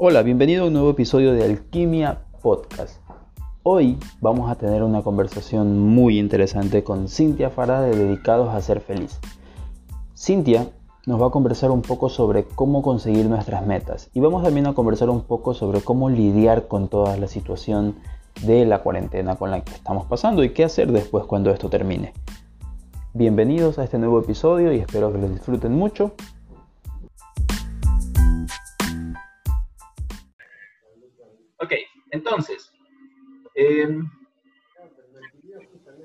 [0.00, 3.00] Hola, bienvenido a un nuevo episodio de Alquimia Podcast.
[3.64, 8.80] Hoy vamos a tener una conversación muy interesante con Cintia Farah de Dedicados a Ser
[8.80, 9.18] Feliz.
[10.16, 10.68] Cintia
[11.04, 14.72] nos va a conversar un poco sobre cómo conseguir nuestras metas y vamos también a
[14.72, 17.96] conversar un poco sobre cómo lidiar con toda la situación
[18.46, 22.12] de la cuarentena con la que estamos pasando y qué hacer después cuando esto termine.
[23.14, 26.12] Bienvenidos a este nuevo episodio y espero que lo disfruten mucho.
[33.58, 34.08] Em,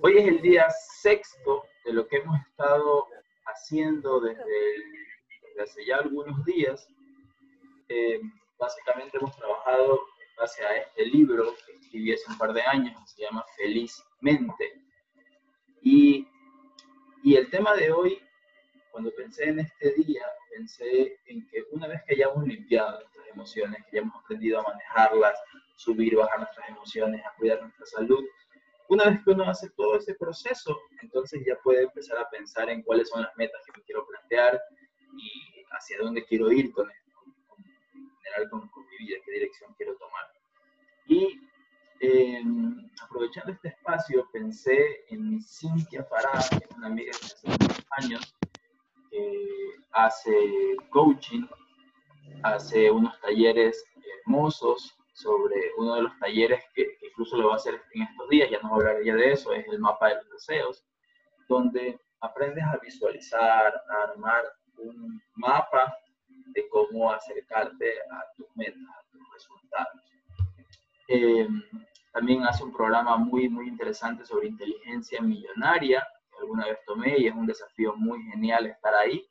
[0.01, 0.67] hoy es el día
[1.01, 3.07] sexto de lo que hemos estado
[3.45, 4.43] haciendo desde,
[5.61, 6.87] hace ya algunos días.
[7.89, 12.63] Em, básicamente hemos trabajado en base a este libro que escribí hace un par de
[12.63, 14.81] años, que se llama Felizmente.
[15.83, 16.27] Y,
[17.23, 18.19] y el tema de hoy,
[18.91, 22.99] cuando pensé en este día, pensé en que una vez que hayamos limpiado
[23.33, 25.39] emociones, que ya hemos aprendido a manejarlas,
[25.75, 28.23] subir, bajar nuestras emociones, a cuidar nuestra salud,
[28.89, 32.83] una vez que uno hace todo ese proceso, entonces ya puede empezar a pensar en
[32.83, 34.61] cuáles son las metas que me quiero plantear
[35.17, 37.21] y hacia dónde quiero ir con esto,
[37.95, 40.25] en general con, mi vida, qué dirección quiero tomar.
[41.07, 41.39] Y
[42.01, 47.85] em, aprovechando este espacio, pensé en Cintia Farah, que es una amiga que hace muchos
[47.97, 48.35] años,
[49.09, 51.47] que hace coaching,
[52.43, 53.83] hace unos talleres
[54.19, 58.49] hermosos sobre uno de los talleres que, incluso lo va a hacer en estos días,
[58.49, 60.83] ya no hablaría de eso, es el mapa de los deseos,
[61.47, 64.43] donde aprendes a visualizar, a armar
[64.77, 65.95] un mapa
[66.27, 70.01] de cómo acercarte a tus metas, a tus resultados.
[71.07, 71.47] Eh,
[72.11, 77.27] también hace un programa muy, muy interesante sobre inteligencia millonaria, que alguna vez tomé y
[77.27, 79.27] es un desafío muy genial estar ahí.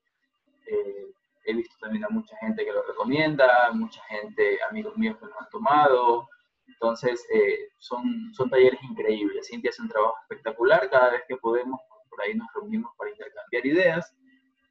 [0.66, 1.12] Eh,
[1.44, 5.40] he visto también a mucha gente que lo recomienda, mucha gente, amigos míos que lo
[5.40, 6.28] han tomado.
[6.66, 9.48] Entonces, eh, son, son talleres increíbles.
[9.48, 10.88] Cintia hace un trabajo espectacular.
[10.90, 14.14] Cada vez que podemos, por ahí nos reunimos para intercambiar ideas.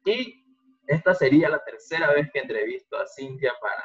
[0.04, 0.44] Y
[0.86, 3.84] esta sería la tercera vez que entrevisto a Cintia para,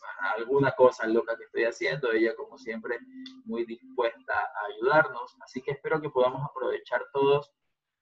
[0.00, 2.12] para alguna cosa loca que estoy haciendo.
[2.12, 2.98] Ella, como siempre,
[3.44, 5.36] muy dispuesta a ayudarnos.
[5.40, 7.52] Así que espero que podamos aprovechar todos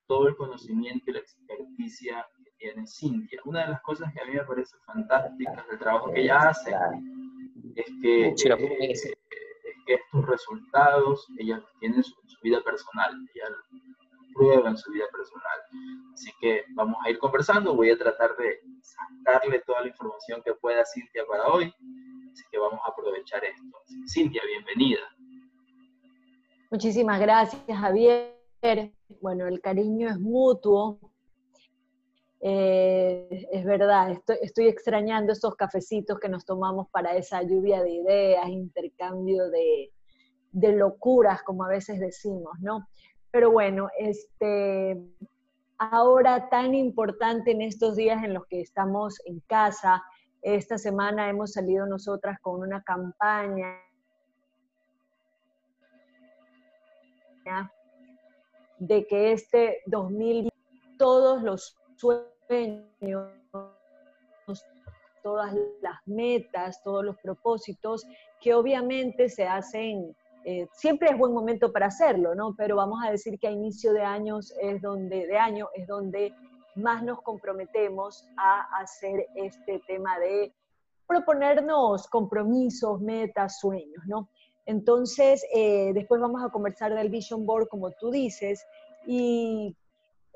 [0.07, 2.27] todo el conocimiento y la experticia
[2.65, 3.41] tiene Cintia.
[3.45, 6.75] Una de las cosas que a mí me parece fantásticas del trabajo que ella hace
[7.77, 8.35] es que, eh,
[8.91, 9.15] es
[9.87, 13.49] que estos resultados ella tiene en su, vida personal, ella
[14.35, 15.59] prueba en su vida personal.
[16.15, 20.55] Así que vamos a ir conversando, voy a tratar de sacarle toda la información que
[20.55, 21.65] pueda Cintia para hoy,
[22.33, 23.63] así que vamos a aprovechar esto.
[24.09, 25.03] Cintia, bienvenida.
[26.71, 28.35] Muchísimas gracias, Javier.
[29.21, 30.99] Bueno, el cariño es mutuo,
[32.47, 38.47] eh, es verdad, estoy, extrañando esos cafecitos que nos tomamos para esa lluvia de ideas,
[38.49, 39.91] intercambio de,
[40.53, 42.87] locuras, como a veces decimos, ¿no?
[43.31, 45.03] Pero bueno, este,
[45.79, 50.05] ahora tan importante en estos días en los que estamos en casa,
[50.43, 53.81] esta semana hemos salido nosotras con una campaña
[58.79, 60.51] de que este 2000
[60.99, 62.34] todos los sueños
[65.23, 68.07] todas las metas, todos los propósitos,
[68.41, 72.55] que obviamente se hacen, eh, siempre es buen momento para hacerlo, ¿no?
[72.57, 76.35] Pero vamos a decir que a inicio de años es donde, de año es donde
[76.75, 80.53] más nos comprometemos a hacer este tema de
[81.07, 84.29] proponernos compromisos, metas, sueños, ¿no?
[84.67, 88.65] Entonces, eh, después vamos a conversar del Vision Board, como tú dices,
[89.07, 89.77] y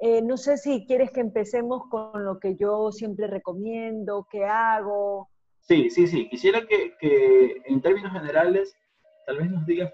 [0.00, 5.28] eh, no sé si quieres que empecemos con lo que yo siempre recomiendo, qué hago.
[5.60, 6.28] Sí, sí, sí.
[6.28, 6.94] Quisiera que,
[7.66, 8.76] en términos generales
[9.26, 9.92] tal vez nos digas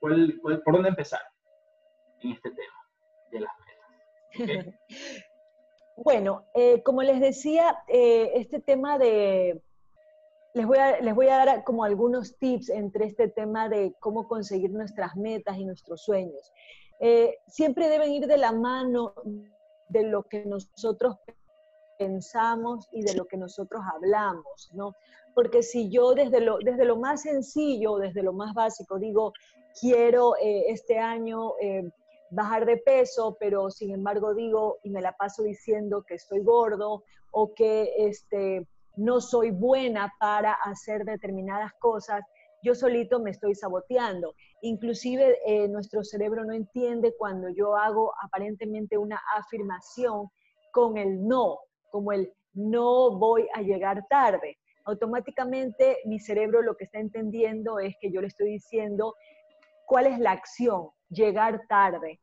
[0.00, 1.20] cuál, por dónde empezar
[2.22, 2.88] en este tema
[3.32, 4.74] de las metas.
[5.96, 9.62] bueno, eh, como les decía, eh, este tema de...
[10.54, 14.26] Les voy, a, les voy a dar como algunos tips entre este tema de cómo
[14.26, 16.50] conseguir nuestras metas y nuestros sueños.
[17.00, 19.14] Eh, siempre deben ir de la mano
[19.88, 21.16] de lo que nosotros
[21.98, 24.92] pensamos y de lo que nosotros hablamos, ¿no?
[25.34, 29.32] Porque si yo desde lo, desde lo más sencillo, desde lo más básico, digo,
[29.80, 31.90] quiero eh, este año eh,
[32.30, 37.04] bajar de peso, pero sin embargo digo y me la paso diciendo que estoy gordo
[37.30, 38.66] o que este,
[38.96, 42.22] no soy buena para hacer determinadas cosas,
[42.62, 44.34] yo solito me estoy saboteando.
[44.62, 50.28] Inclusive eh, nuestro cerebro no entiende cuando yo hago aparentemente una afirmación
[50.72, 51.58] con el no,
[51.90, 54.58] como el no voy a llegar tarde.
[54.84, 59.14] automáticamente mi cerebro lo que está entendiendo es que yo le estoy diciendo
[59.86, 62.20] cuál es la acción, llegar tarde.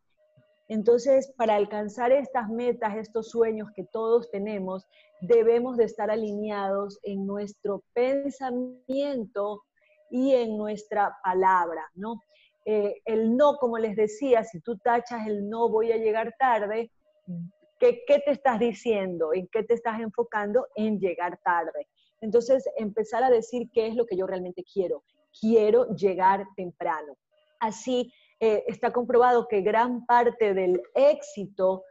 [0.70, 4.88] Entonces, para alcanzar estas metas, estos sueños que todos tenemos,
[5.22, 9.62] debemos de estar alineados en nuestro pensamiento
[10.14, 12.22] y en nuestra palabra, ¿no?
[12.66, 16.92] Eh, el no, como les decía, si tú tachas el no voy a llegar tarde,
[17.80, 19.34] ¿qué, ¿qué te estás diciendo?
[19.34, 20.68] ¿En qué te estás enfocando?
[20.76, 21.88] En llegar tarde.
[22.22, 25.04] Entonces, empezar a decir qué es lo que yo realmente quiero.
[25.42, 27.18] Quiero llegar temprano.
[27.60, 31.86] Así, eh, está comprobado que gran parte del éxito,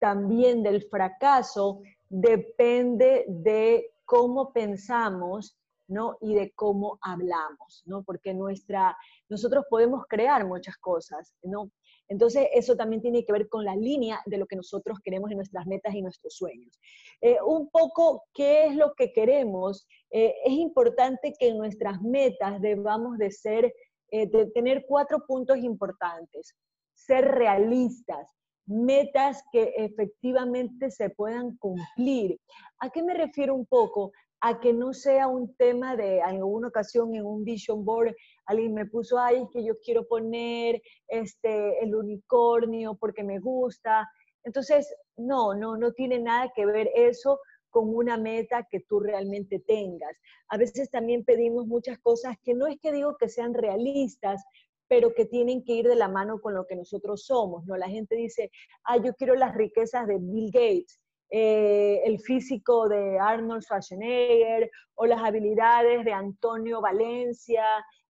[0.00, 5.56] también del fracaso, depende de cómo pensamos
[5.90, 6.16] ¿no?
[6.20, 8.02] y de cómo hablamos, ¿no?
[8.04, 8.96] porque nuestra,
[9.28, 11.70] nosotros podemos crear muchas cosas, ¿no?
[12.08, 15.36] Entonces, eso también tiene que ver con la línea de lo que nosotros queremos en
[15.36, 16.78] nuestras metas y nuestros sueños.
[17.20, 19.86] Eh, un poco, ¿qué es lo que queremos?
[20.10, 23.72] Eh, es importante que en nuestras metas debamos de ser,
[24.10, 26.56] eh, de tener cuatro puntos importantes.
[26.94, 28.28] Ser realistas,
[28.66, 32.40] metas que efectivamente se puedan cumplir.
[32.80, 34.12] ¿A qué me refiero un poco?
[34.40, 38.14] A que no sea un tema de, alguna ocasión en un vision board,
[38.46, 44.08] alguien me puso, ay, que yo quiero poner este, el unicornio porque me gusta.
[44.42, 47.38] Entonces, no, no, no tiene nada que ver eso
[47.68, 50.16] con una meta que tú realmente tengas.
[50.48, 54.42] A veces también pedimos muchas cosas que no es que digo que sean realistas,
[54.88, 57.76] pero que tienen que ir de la mano con lo que nosotros somos, ¿no?
[57.76, 58.50] La gente dice,
[58.84, 61.00] ah, yo quiero las riquezas de Bill Gates,
[61.30, 67.64] eh, el físico de Arnold Schwarzenegger o las habilidades de Antonio Valencia.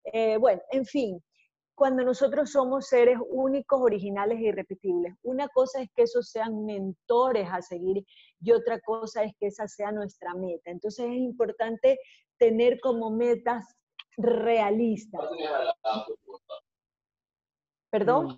[0.05, 1.23] Eh, bueno, en fin,
[1.75, 5.15] cuando nosotros somos seres únicos, originales e irrepetibles.
[5.23, 8.05] Una cosa es que esos sean mentores a seguir
[8.41, 10.71] y otra cosa es que esa sea nuestra meta.
[10.71, 11.99] Entonces es importante
[12.39, 13.65] tener como metas
[14.17, 15.23] realistas.
[17.91, 18.29] ¿Perdón?
[18.29, 18.37] Mm.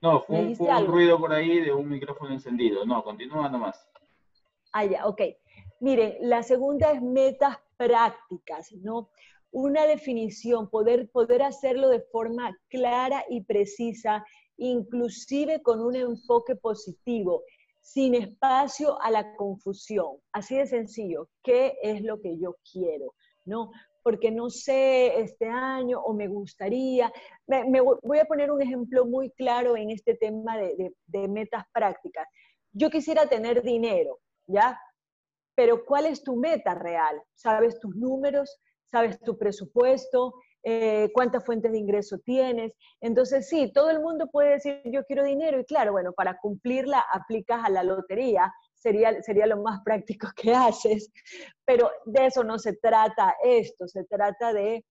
[0.00, 2.84] No, fue, un, ruido por ahí de un micrófono encendido.
[2.84, 3.84] No, continúa nomás.
[4.72, 5.20] Ah, ya, ok.
[5.80, 9.10] Miren, la segunda es metas prácticas, ¿no?
[9.50, 14.24] Una definición, poder, poder hacerlo de forma clara y precisa,
[14.56, 17.42] inclusive con un enfoque positivo,
[17.80, 20.18] sin espacio a la confusión.
[20.32, 23.14] Así de sencillo, ¿qué es lo que yo quiero?
[23.44, 23.70] ¿No?
[24.08, 27.12] Porque no sé este año o me gustaría.
[27.46, 32.26] Me, voy a poner un ejemplo muy claro en este tema de, de metas prácticas.
[32.72, 34.80] Yo quisiera tener dinero, ¿ya?
[35.54, 37.22] Pero ¿cuál es tu meta real?
[37.34, 38.58] ¿Sabes tus números?
[38.90, 40.32] ¿Sabes tu presupuesto?
[40.62, 42.78] Eh, cuántas fuentes de ingreso tienes.
[43.02, 47.04] Entonces, sí, todo el mundo puede decir yo quiero dinero y claro, bueno, para cumplirla
[47.12, 51.12] aplicas a la lotería, sería, sería lo más práctico que haces,
[51.64, 54.84] pero de eso no se trata esto, se trata de,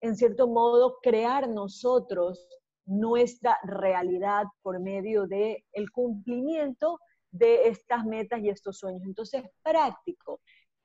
[0.00, 2.48] en cierto modo, crear nosotros
[2.86, 6.98] nuestra realidad por medio de el cumplimiento
[7.30, 9.02] de estas metas y estos sueños.
[9.06, 10.40] Entonces, práctico.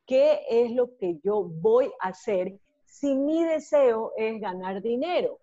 [0.06, 5.38] ¿Qué es lo que yo voy a hacer si mi deseo es ganar dinero?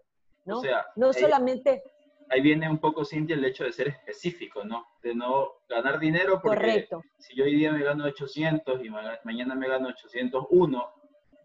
[0.45, 0.63] ¿no?
[0.97, 1.83] no solamente
[2.31, 4.87] ahí viene un poco, Cintia, el hecho de ser específico, ¿no?
[5.03, 7.03] De no ganar dinero porque Correcto.
[7.19, 8.91] si yo hoy día me gano 800 y
[9.25, 10.93] mañana me gano 801,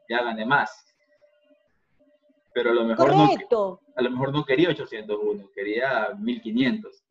[0.09, 0.85] ya gané más.
[2.53, 7.03] Pero a lo mejor, no, a lo mejor no quería 801, quería 1500.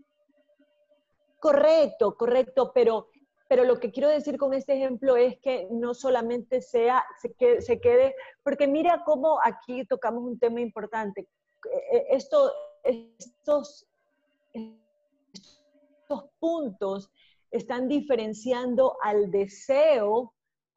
[1.39, 3.09] Correcto, correcto, pero,
[3.49, 7.63] pero lo que quiero decir con este ejemplo es que no solamente sea, se quede,
[7.63, 11.27] se quede porque mira cómo aquí tocamos un tema importante.
[11.65, 12.53] E, e, esto,
[12.85, 13.87] estos,
[14.53, 17.11] estos puntos
[17.51, 20.35] están diferenciando al deseo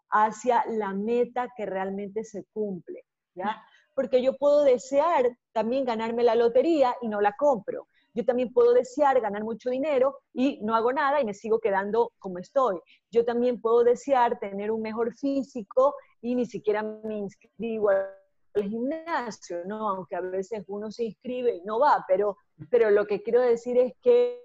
[0.10, 3.04] hacia la meta que realmente se cumple,
[3.36, 3.62] ¿ya?
[3.96, 7.88] Porque yo puedo desear también ganarme la lotería y no la compro.
[8.16, 12.12] Yo también puedo desear ganar mucho dinero y no hago nada y me sigo quedando
[12.20, 12.80] como estoy.
[13.12, 17.90] Yo también puedo desear tener un mejor físico y ni siquiera me inscribo
[18.54, 19.90] al gimnasio, ¿no?
[19.90, 22.38] Aunque a veces uno se inscribe y no va, pero,
[22.70, 24.42] pero lo que quiero decir es que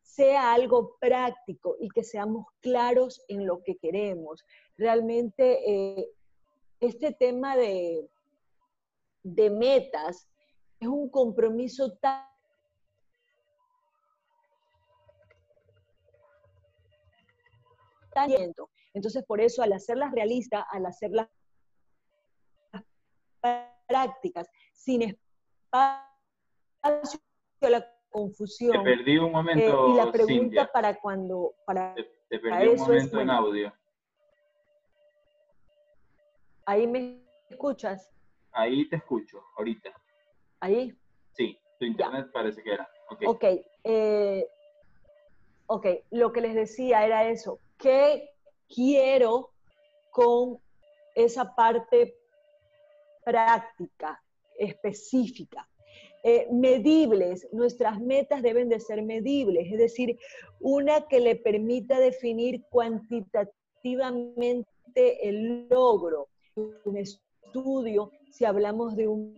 [0.00, 4.44] sea algo práctico y que seamos claros en lo que queremos.
[4.76, 6.10] Realmente eh,
[6.80, 8.10] este tema de,
[9.22, 10.28] de metas
[10.80, 12.26] es un compromiso tan
[18.94, 21.28] entonces, por eso, al hacerlas realistas, al hacerlas
[23.86, 26.02] prácticas, sin espacio
[26.82, 28.82] a la confusión.
[28.82, 29.88] perdí un momento.
[29.88, 31.54] Eh, y la pregunta para cuando.
[31.66, 33.72] Para, te, perdí un momento en audio.
[36.64, 38.10] ¿Ahí me escuchas?
[38.52, 39.90] Ahí te escucho, ahorita.
[40.60, 40.96] ¿Ahí?
[41.32, 42.88] Sí, tu internet parece que era.
[43.10, 44.46] Ok, okay eh,
[45.66, 47.58] ok, lo que les decía era eso.
[47.78, 48.30] ¿Qué
[48.68, 49.50] quiero
[50.10, 50.58] con
[51.14, 52.21] esa parte
[53.24, 54.22] práctica,
[54.58, 55.68] específica?
[56.24, 60.16] Eh, medibles, nuestras metas deben de ser medibles, es decir,
[60.60, 69.36] una que le permita definir cuantitativamente el logro, un estudio, si hablamos de un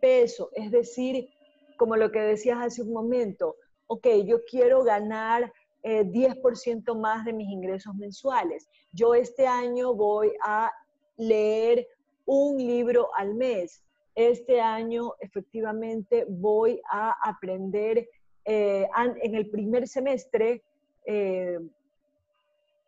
[0.00, 1.28] peso, es decir,
[1.76, 3.56] como lo que decías hace un momento,
[3.88, 8.68] ok, yo quiero ganar 10% eh, más de mis ingresos mensuales.
[8.92, 10.70] Yo este año voy a
[11.16, 11.86] leer
[12.26, 13.82] un libro al mes
[14.14, 18.08] este año efectivamente voy a aprender
[18.44, 18.86] eh,
[19.22, 20.62] en el primer semestre
[21.06, 21.58] eh,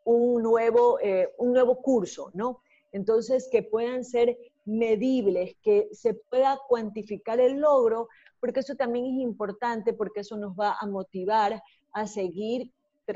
[0.05, 2.61] un, nuevo, eh, un nuevo curso, ¿no?
[2.93, 4.37] Entonces, que puedan ser
[4.67, 10.55] medibles, que se pueda cuantificar el logro, porque eso también es importante, porque eso nos
[10.55, 11.63] va a motivar
[11.93, 12.71] a seguir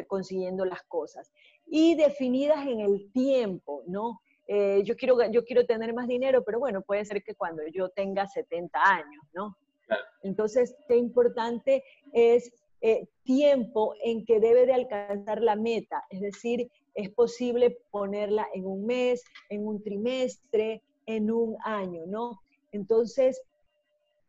[0.07, 1.31] consiguiendo las cosas.
[1.67, 4.21] Y definidas en el tiempo, ¿no?
[4.51, 7.91] Eh, yo, quiero, yo quiero tener más dinero, pero bueno, puede ser que cuando yo
[7.91, 9.57] tenga 70 años, ¿no?
[10.23, 12.51] Entonces, qué importante es
[12.81, 18.65] eh, tiempo en que debe de alcanzar la meta, es decir, es posible ponerla en
[18.65, 22.41] un mes, en un trimestre, en un año, ¿no?
[22.73, 23.41] Entonces,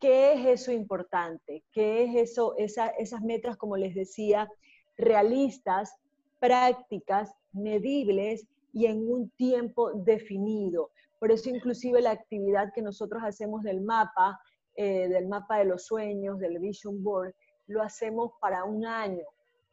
[0.02, 1.64] ¿qué es eso importante?
[1.72, 4.50] ¿Qué es eso, esas metas, como les decía,
[4.98, 5.96] realistas,
[6.40, 10.92] prácticas, medibles y en un tiempo definido.
[11.20, 14.40] Por eso inclusive la actividad que nosotros hacemos del mapa,
[14.76, 17.34] eh, del mapa de los sueños, del vision board,
[17.68, 19.26] lo hacemos para un año,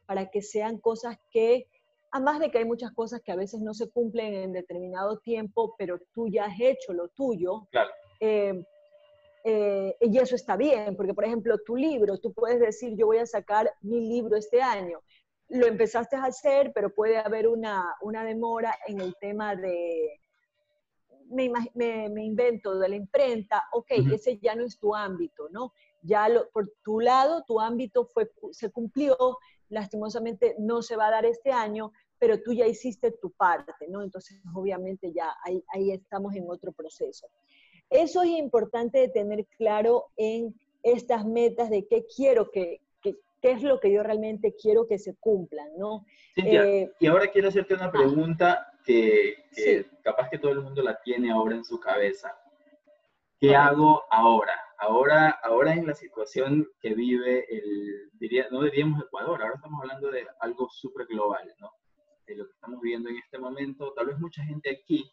[0.07, 1.67] para que sean cosas que,
[2.11, 5.75] además de que hay muchas cosas que a veces no se cumplen en determinado tiempo,
[5.79, 7.69] pero tú ya has hecho lo tuyo.
[8.21, 8.65] Eh,
[9.49, 13.19] eh, y eso está bien, porque por ejemplo, tu libro, tú puedes decir, yo voy
[13.19, 14.99] a sacar mi libro este año,
[15.49, 20.21] lo empezaste a hacer, pero puede haber una, demora en el tema de,
[21.31, 25.73] me, me, invento, de la imprenta, ok, ese ya no es tu ámbito, ¿no?
[26.03, 29.17] Ya lo, por tu lado, tu ámbito fue, se cumplió,
[29.69, 34.03] lastimosamente no se va a dar este año, pero tú ya hiciste tu parte, ¿no?
[34.03, 37.29] Entonces, obviamente ya ahí, ahí estamos en otro proceso.
[37.91, 42.81] Eso es importante de tener claro en estas metas de qué quiero que,
[43.47, 46.05] qué es lo que yo realmente quiero que se cumplan, ¿no?
[46.35, 49.37] Eh, y ahora quiero hacerte una pregunta que,
[50.03, 52.37] capaz que todo el mundo la tiene ahora en su cabeza.
[53.38, 54.61] ¿Qué hago ahora?
[54.79, 60.11] Ahora, ahora en la situación que vive el, diría, no diríamos Ecuador, ahora estamos hablando
[60.11, 61.71] de algo súper global, ¿no?
[62.26, 65.09] De lo que estamos viviendo en este momento, tal vez mucha gente aquí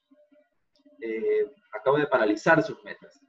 [1.01, 3.21] eh, acaba de paralizar sus metas.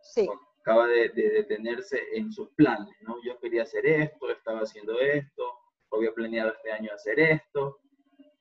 [0.00, 0.28] Sí
[0.66, 3.22] acaba de, detenerse en sus planes, ¿no?
[3.22, 5.44] Yo quería hacer esto, estaba haciendo esto,
[5.92, 7.78] había planeado este año hacer esto,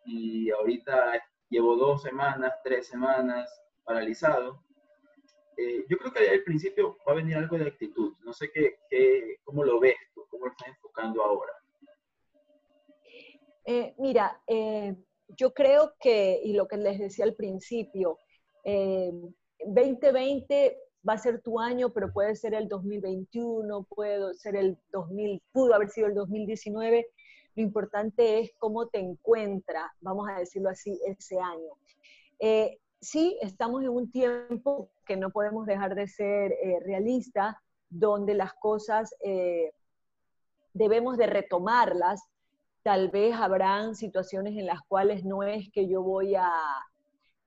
[0.05, 3.47] y ahorita llevo dos semanas, tres semanas
[3.83, 4.63] paralizado.
[5.55, 8.15] Eh, yo creo que al principio va a venir algo de actitud.
[8.23, 11.53] No sé qué, qué cómo lo ves tú, cómo lo estás enfocando ahora.
[13.65, 14.95] Eh, mira, eh,
[15.27, 18.17] yo creo que, y lo que les decía al principio,
[18.63, 20.75] 2020
[21.07, 25.73] va a ser tu año, pero puede ser el 2021, puede ser el 2000, pudo
[25.75, 27.07] haber sido el 2019.
[27.55, 31.73] Lo importante es cómo te encuentra, vamos a decirlo así, ese año.
[32.39, 37.55] Eh, sí, estamos en un tiempo que no podemos dejar de ser eh, realistas,
[37.89, 39.71] donde las cosas eh,
[40.73, 42.21] debemos de retomarlas.
[42.83, 46.51] Tal vez habrán situaciones en las cuales no es que yo voy a,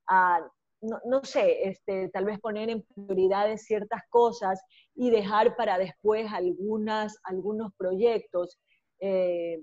[0.07, 0.49] a
[0.81, 4.61] no, sé, este, tal vez poner en prioridades ciertas cosas
[4.95, 8.59] y dejar para después algunas, algunos proyectos.
[9.01, 9.63] Eh,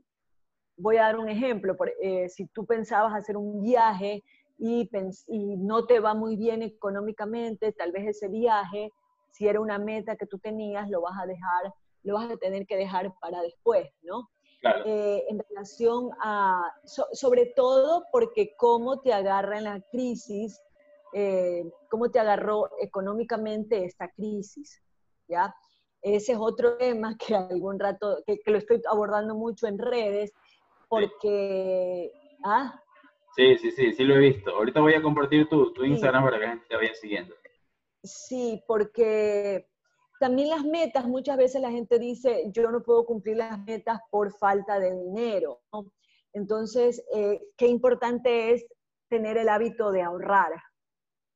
[0.77, 4.23] voy a dar un ejemplo, eh, si tú pensabas hacer un viaje
[4.57, 4.89] y,
[5.27, 8.91] y, no te va muy bien económicamente, tal vez ese viaje,
[9.31, 12.65] si era una meta que tú tenías, lo vas a dejar, lo vas a tener
[12.65, 14.29] que dejar para después, ¿no?
[14.85, 20.59] Eh, en relación a, sobre todo porque cómo te agarra en la crisis
[21.17, 24.83] eh, cómo te agarró económicamente esta crisis,
[25.29, 25.55] ¿ya?
[26.01, 30.33] Ese es otro tema que algún rato, que, lo estoy abordando mucho en redes,
[30.89, 32.11] porque...
[32.11, 32.37] Sí.
[32.43, 32.81] ¿ah?
[33.37, 34.51] Sí, sí, sí, sí lo he visto.
[34.51, 37.33] Ahorita voy a compartir tu, tu Instagram para que la gente te vaya siguiendo.
[38.03, 39.67] Sí, porque
[40.19, 44.33] también las metas, muchas veces la gente dice, yo no puedo cumplir las metas por
[44.33, 45.61] falta de dinero.
[46.33, 48.65] Entonces, eh, qué importante es
[49.09, 50.51] tener el hábito de ahorrar,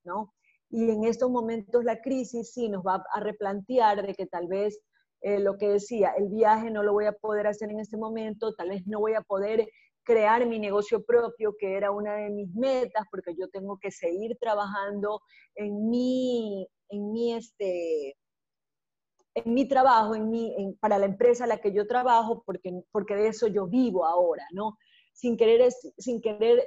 [0.04, 0.34] ¿no?
[0.70, 4.80] Y en estos momentos la crisis sí nos va a replantear de que tal vez
[5.22, 8.54] eh, lo que decía, el viaje no lo voy a poder hacer en este momento,
[8.56, 9.68] tal vez no voy a poder
[10.04, 14.38] crear mi negocio propio, que era una de mis metas, porque yo tengo que seguir
[14.40, 15.22] trabajando
[15.56, 18.16] en mi, en mi, este,
[19.36, 23.16] en mi trabajo, en mi, para la empresa a la que yo trabajo, porque, porque
[23.16, 24.78] de eso yo vivo ahora, ¿no?
[25.14, 26.64] Sin querer, sin querer,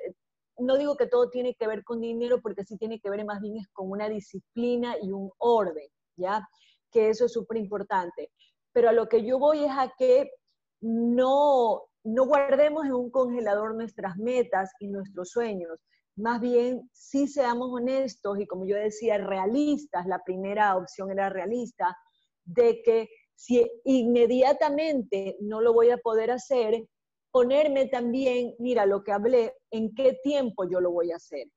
[0.58, 3.40] no digo que todo tiene que ver con dinero, porque sí tiene que ver más
[3.40, 6.46] bien es con una disciplina y un orden, ¿ya?
[6.90, 8.30] Que eso es súper importante.
[8.72, 10.30] Pero a lo que yo voy es a que
[10.80, 15.80] no, no guardemos en un congelador nuestras metas y nuestros sueños.
[16.16, 20.06] Más bien, sí seamos honestos y como yo decía, realistas.
[20.06, 21.96] La primera opción era realista,
[22.44, 26.84] de que si inmediatamente no lo voy a poder hacer,
[27.32, 31.48] ponerme también, mira lo que hablé, en qué tiempo yo lo voy a hacer.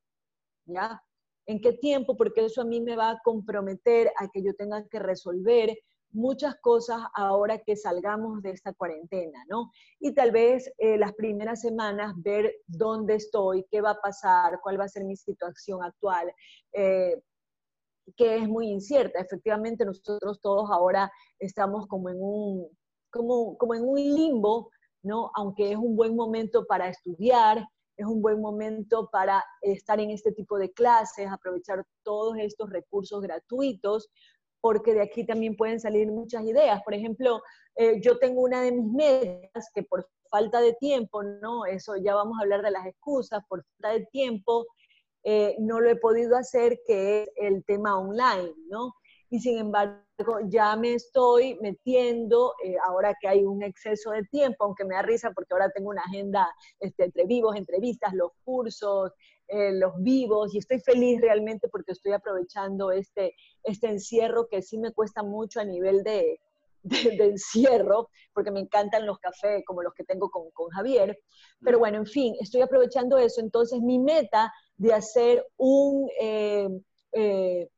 [0.64, 1.00] ¿Ya?
[1.46, 2.16] ¿En qué tiempo?
[2.16, 5.76] Porque eso a mí me va a comprometer a que yo tenga que resolver
[6.10, 9.70] muchas cosas ahora que salgamos de esta cuarentena, ¿no?
[10.00, 14.80] Y tal vez eh, las primeras semanas ver dónde estoy, qué va a pasar, cuál
[14.80, 16.32] va a ser mi situación actual,
[16.72, 17.20] eh,
[18.16, 19.20] que es muy incierta.
[19.20, 22.68] Efectivamente, nosotros todos ahora estamos como en un,
[23.10, 24.70] como, como en un limbo,
[25.02, 25.30] ¿no?
[25.34, 30.32] Aunque es un buen momento para estudiar, es un buen momento para estar en este
[30.32, 34.10] tipo de clases, aprovechar todos estos recursos gratuitos,
[34.60, 36.82] porque de aquí también pueden salir muchas ideas.
[36.82, 37.40] Por ejemplo,
[37.76, 41.64] eh, yo tengo una de mis metas que por falta de tiempo, ¿no?
[41.66, 44.66] Eso ya vamos a hablar de las excusas, por falta de tiempo,
[45.24, 48.92] eh, no lo he podido hacer, que es el tema online, ¿no?
[49.30, 54.64] Y sin embargo, ya me estoy metiendo, eh, ahora que hay un exceso de tiempo,
[54.64, 56.48] aunque me da risa porque ahora tengo una agenda
[56.80, 59.12] este, entre vivos, entrevistas, los cursos,
[59.48, 64.76] eh, los vivos y estoy feliz realmente porque estoy aprovechando este, este encierro que sí
[64.78, 66.40] me cuesta mucho a nivel de,
[66.86, 71.18] de, encierro, porque me encantan los cafés como los que tengo con, con, Javier.
[71.60, 73.40] Pero bueno, en fin, estoy aprovechando eso.
[73.40, 76.68] Entonces mi meta de hacer un, eh,
[77.12, 77.68] eh,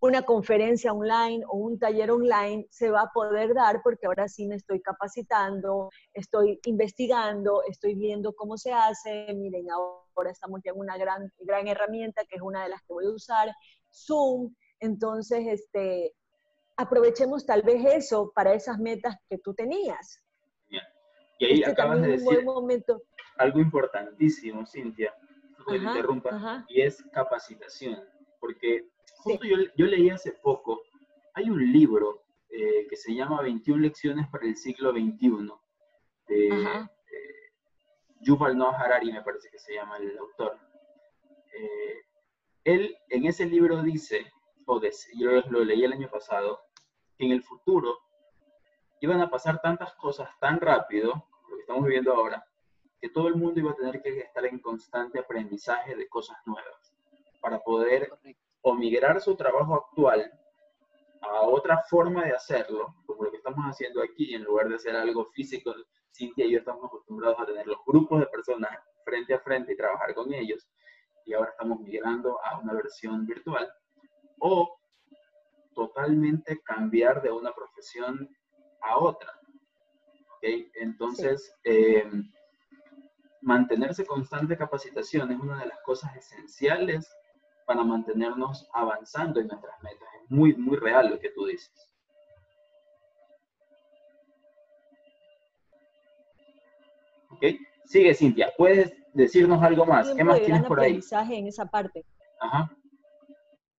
[0.00, 4.46] una conferencia online o un taller online se va a poder dar porque ahora sí
[4.46, 9.34] me estoy capacitando, estoy investigando, estoy viendo cómo se hace.
[9.34, 12.92] Miren, ahora estamos ya en una gran, gran herramienta que es una de las que
[12.92, 13.48] voy a usar,
[13.92, 14.54] Zoom.
[14.80, 16.14] Entonces, este,
[16.76, 20.22] aprovechemos tal vez eso para esas metas que tú tenías.
[21.40, 23.00] Y ahí este acabas de decir momento.
[23.36, 25.14] algo importantísimo, Cintia,
[25.68, 28.02] que interrumpa, y es capacitación,
[28.40, 28.88] porque
[29.22, 30.82] Justo yo, leí hace poco,
[31.34, 35.52] hay un libro eh, que se llama 21 lecciones para el siglo XXI,
[36.28, 36.88] de eh,
[38.20, 40.58] Yuval Noah Harari, me parece que se llama el autor.
[41.52, 42.04] Eh,
[42.64, 44.26] él en ese libro dice,
[44.66, 44.80] o
[45.14, 46.60] yo lo leí el año pasado,
[47.16, 47.98] que en el futuro
[49.00, 52.44] iban a pasar tantas cosas tan rápido, lo que estamos viviendo ahora,
[53.00, 56.94] que todo el mundo iba a tener que estar en constante aprendizaje de cosas nuevas
[57.40, 58.10] para poder
[58.68, 60.30] o migrar su trabajo actual
[61.22, 64.94] a otra forma de hacerlo, como lo que estamos haciendo aquí, en lugar de hacer
[64.94, 65.74] algo físico,
[66.12, 68.70] Cintia y yo estamos acostumbrados a tener los grupos de personas
[69.04, 70.68] frente a frente y trabajar con ellos,
[71.24, 73.70] y ahora estamos migrando a una versión virtual,
[74.38, 74.78] o
[75.74, 78.28] totalmente cambiar de una profesión
[78.82, 79.32] a otra.
[80.36, 80.70] ¿Okay?
[80.74, 82.04] Entonces, eh,
[83.40, 87.10] mantenerse constante capacitación es una de las cosas esenciales
[87.68, 90.08] para mantenernos avanzando en nuestras metas.
[90.24, 91.70] Es muy, muy real lo que tú dices.
[97.30, 97.44] ¿Ok?
[97.84, 98.50] Sigue, Cintia.
[98.56, 100.10] ¿Puedes decirnos algo más?
[100.14, 100.98] ¿Qué más tienes por ahí?
[101.30, 102.06] en esa parte.
[102.40, 102.74] Ajá.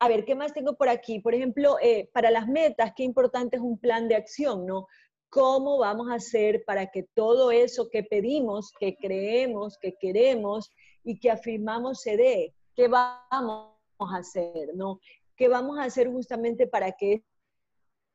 [0.01, 1.21] A ver, ¿qué más tengo por aquí?
[1.21, 4.87] Por ejemplo, eh, para las metas, qué importante es un plan de acción, ¿no?
[5.31, 10.71] ¿Cómo vamos a hacer para que todo eso que pedimos, que creemos, que queremos
[11.05, 12.55] y que afirmamos se dé?
[12.77, 13.78] ¿Qué vamos
[14.11, 14.75] a hacer?
[14.75, 15.01] ¿no?
[15.37, 17.25] ¿Qué vamos a hacer justamente para que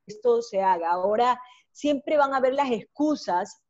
[0.08, 0.92] esto se haga?
[0.92, 1.40] Ahora,
[1.72, 3.62] siempre van a haber las excusas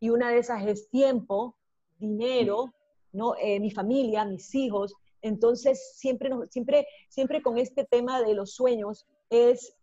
[0.00, 1.56] y una de esas es tiempo,
[1.98, 2.74] dinero,
[3.12, 3.34] ¿no?
[3.36, 4.94] Eh, mi familia, mis hijos.
[5.22, 9.74] Entonces, siempre, siempre, siempre con este tema de los sueños es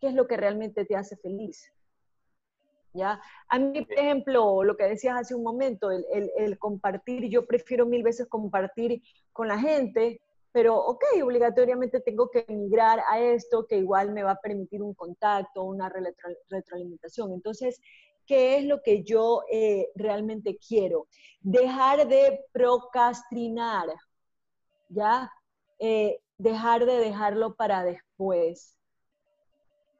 [0.00, 1.72] qué es lo que realmente te hace feliz.
[2.92, 3.20] ¿Ya?
[3.48, 6.04] A mí, por ejemplo, lo que decías hace un momento, el,
[6.36, 10.22] el compartir, yo prefiero mil veces compartir con la gente
[10.56, 14.94] pero ok, obligatoriamente tengo que migrar a esto que igual me va a permitir un
[14.94, 15.92] contacto, una
[16.48, 17.34] retroalimentación.
[17.34, 17.78] Entonces,
[18.24, 21.08] ¿qué es lo que yo eh, realmente quiero?
[21.42, 23.88] Dejar de procrastinar,
[24.88, 25.30] ¿ya?
[25.78, 28.78] Eh, dejar de dejarlo para después.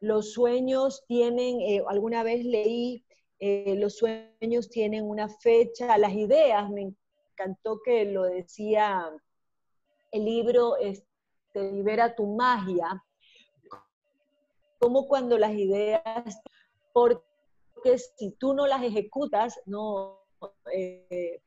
[0.01, 3.05] Los sueños tienen, eh, alguna vez leí,
[3.39, 6.95] los sueños tienen una fecha, las ideas, me
[7.35, 9.13] encantó que lo decía
[10.17, 11.07] el libro este,
[11.73, 13.03] Libera tu magia,
[14.79, 16.41] como cuando las ideas,
[16.93, 17.23] porque
[17.99, 20.21] si tú no las ejecutas, no
[20.73, 21.41] eh,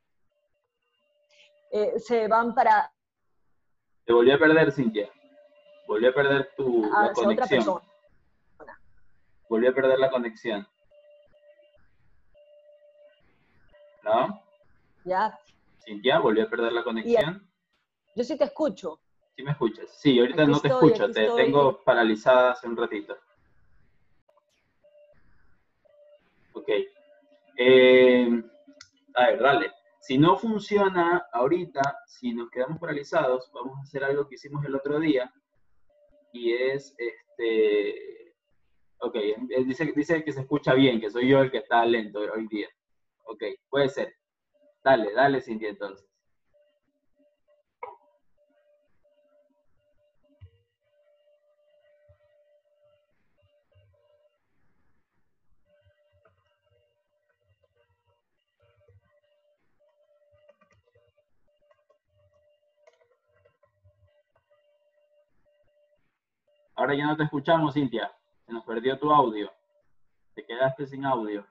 [1.98, 2.92] se van para
[4.10, 5.08] te volví a perder, Cintia.
[5.86, 7.80] Volví a perder tu la conexión.
[9.48, 10.66] Volví a perder la conexión.
[14.02, 14.42] ¿No?
[15.04, 15.38] Ya.
[15.84, 17.48] Cintia, volví a perder la conexión.
[18.14, 19.00] Yo sí te escucho.
[19.36, 19.90] Sí me escuchas.
[19.98, 23.16] Sí, ahorita no te escucho, te tengo paralizada hace un ratito.
[26.52, 26.68] Ok.
[27.56, 28.42] Eh,
[29.14, 29.72] a ver, dale.
[30.00, 34.74] Si no funciona ahorita, si nos quedamos paralizados, vamos a hacer algo que hicimos el
[34.74, 35.32] otro día
[36.32, 38.34] y es, este,
[38.98, 39.16] ok,
[39.66, 42.68] dice, dice que se escucha bien, que soy yo el que está lento hoy día.
[43.24, 44.14] Ok, puede ser.
[44.82, 46.09] Dale, dale, Cindy, entonces.
[66.80, 68.10] Ahora ya no te escuchamos, Cintia.
[68.46, 69.52] Se nos perdió tu audio.
[70.34, 71.46] Te quedaste sin audio.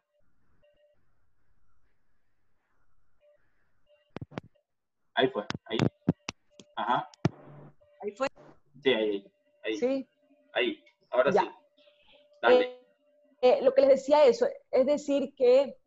[5.13, 5.77] Ahí fue, ahí.
[6.75, 7.07] Ajá.
[8.01, 8.27] Ahí fue.
[8.81, 9.31] Sí, ahí,
[9.63, 9.77] ahí.
[9.77, 10.09] Sí.
[10.53, 11.51] Ahí, ahora sí.
[12.41, 12.61] Dale.
[12.61, 12.79] Eh,
[13.43, 15.77] eh, lo que les decía eso, es decir que,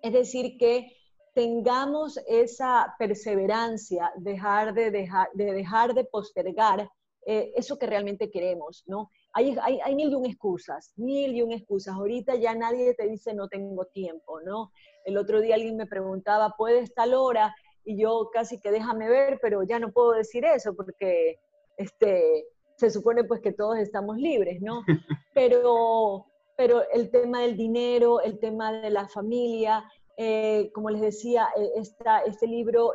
[0.00, 0.96] es decir que
[1.34, 6.90] tengamos esa perseverancia, dejar de, dejar, de dejar de postergar
[7.30, 9.10] eh, eso que realmente queremos, ¿no?
[9.34, 11.94] Hay, hay, hay, mil y un excusas, mil y un excusas.
[11.94, 14.72] Ahorita ya nadie te dice no tengo tiempo, ¿no?
[15.04, 17.54] El otro día alguien me preguntaba, ¿puedes tal hora?
[17.84, 21.38] Y yo casi que déjame ver, pero ya no puedo decir eso porque
[21.76, 24.82] este, se supone pues que todos estamos libres, ¿no?
[25.34, 26.24] Pero,
[26.56, 29.84] pero el tema del dinero, el tema de la familia,
[30.16, 32.94] eh, como les decía, eh, esta, este libro,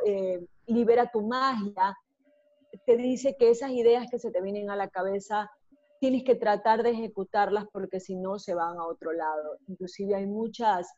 [0.66, 1.96] Libera tu magia,
[2.86, 5.50] te dice que esas ideas que se te vienen a la cabeza
[6.00, 9.56] tienes que tratar de ejecutarlas porque si no se van a otro lado.
[9.68, 10.92] Inclusive hay muchas,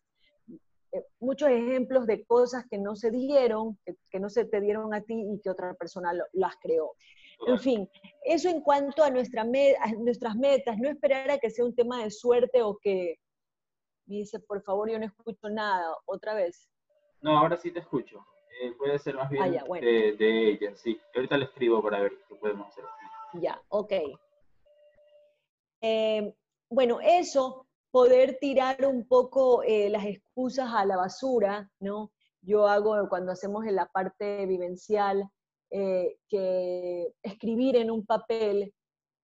[0.93, 5.03] eh, muchos ejemplos de cosas que no se dieron, que, no se te dieron a
[5.03, 6.95] ti y que otra persona las creó.
[7.47, 7.89] En fin,
[8.25, 9.45] eso en cuanto a, nuestra
[9.99, 13.21] nuestras metas, no esperar a que sea un tema de suerte o que
[14.07, 16.69] me dice, por favor, yo no escucho nada, otra vez.
[17.21, 18.25] No, ahora sí te escucho.
[18.61, 19.49] Eh, puede ser más bien ah,
[19.81, 20.99] de, ella, sí.
[21.15, 22.85] Ahorita le escribo para ver qué podemos hacer.
[23.35, 23.93] Ya, ok.
[25.83, 26.35] Eh,
[26.71, 32.13] bueno, eso, poder tirar un poco eh, las excusas a la basura, ¿no?
[32.41, 35.29] Yo hago cuando hacemos en la parte vivencial,
[35.69, 38.73] que escribir en un papel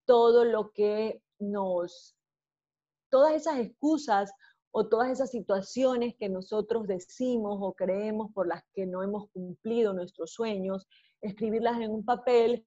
[0.06, 2.16] todo lo que nos,
[3.10, 4.32] todas esas excusas
[4.72, 9.92] o todas esas situaciones que nosotros decimos o creemos por las que no hemos cumplido
[9.92, 10.88] nuestros sueños,
[11.20, 12.64] escribirlas en un papel,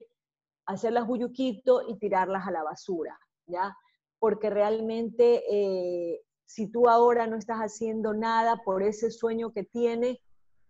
[0.68, 3.76] hacerlas buyuquito y tirarlas a la basura, ¿ya?
[4.20, 10.20] Porque realmente eh, si tú ahora no estás haciendo nada por ese sueño que tienes,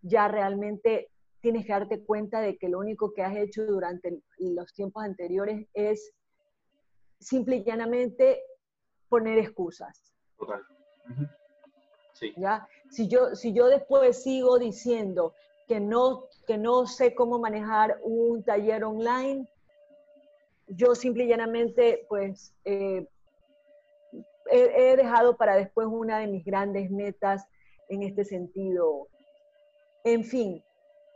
[0.02, 4.74] ya realmente tienes que darte cuenta de que lo único que has hecho durante los
[4.74, 6.14] tiempos anteriores es
[7.20, 8.42] simple y llanamente
[9.10, 10.14] poner excusas.
[12.38, 12.68] ¿Ya?
[12.90, 15.34] Si, yo, si yo después sigo diciendo
[15.68, 19.48] que no, que no sé cómo manejar un taller online,
[20.68, 23.06] yo simple y llanamente pues eh,
[24.50, 27.46] he, dejado para después una de mis grandes metas
[27.90, 29.08] en este sentido.
[30.04, 30.64] En fin,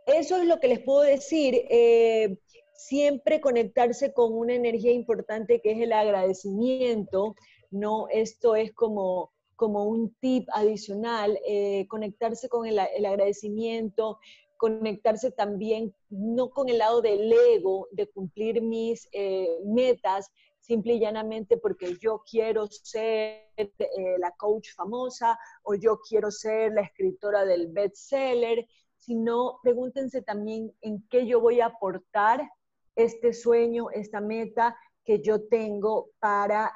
[0.06, 1.66] eso es lo que les puedo decir.
[1.70, 2.38] Eh,
[2.74, 7.36] siempre conectarse con una energía importante que es el agradecimiento,
[7.72, 8.08] ¿no?
[8.10, 14.20] Esto es como como un tip adicional, eh, conectarse con el, agradecimiento,
[14.56, 21.02] conectarse también no con el lado del ego, de cumplir mis eh, metas, simple y
[21.02, 27.44] llanamente porque yo quiero ser eh, la coach famosa o yo quiero ser la escritora
[27.44, 32.50] del bestseller, sino pregúntense también en qué yo voy a aportar
[32.96, 36.72] este sueño, esta meta que yo tengo para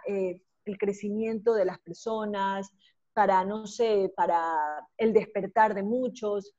[0.65, 2.69] el crecimiento de las personas,
[3.13, 6.53] para, no sé, para el despertar de muchos.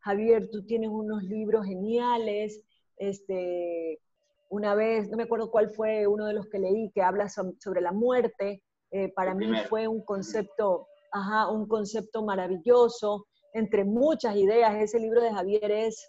[0.00, 2.60] Javier, tú tienes unos libros geniales,
[2.96, 4.00] este,
[4.50, 7.80] una vez, no me acuerdo cuál fue uno de los que leí, que habla sobre
[7.80, 8.62] la muerte.
[8.90, 14.74] Eh, para mí fue un concepto, ajá, un concepto maravilloso, entre muchas ideas.
[14.76, 16.08] Ese libro de Javier es,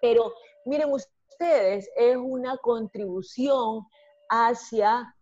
[0.00, 0.32] pero
[0.64, 3.82] miren ustedes, es una contribución
[4.28, 5.14] hacia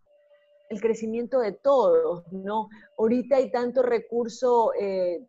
[0.69, 2.69] el crecimiento de todos, ¿no?
[2.99, 5.27] Ahorita hay tanto recurso eh,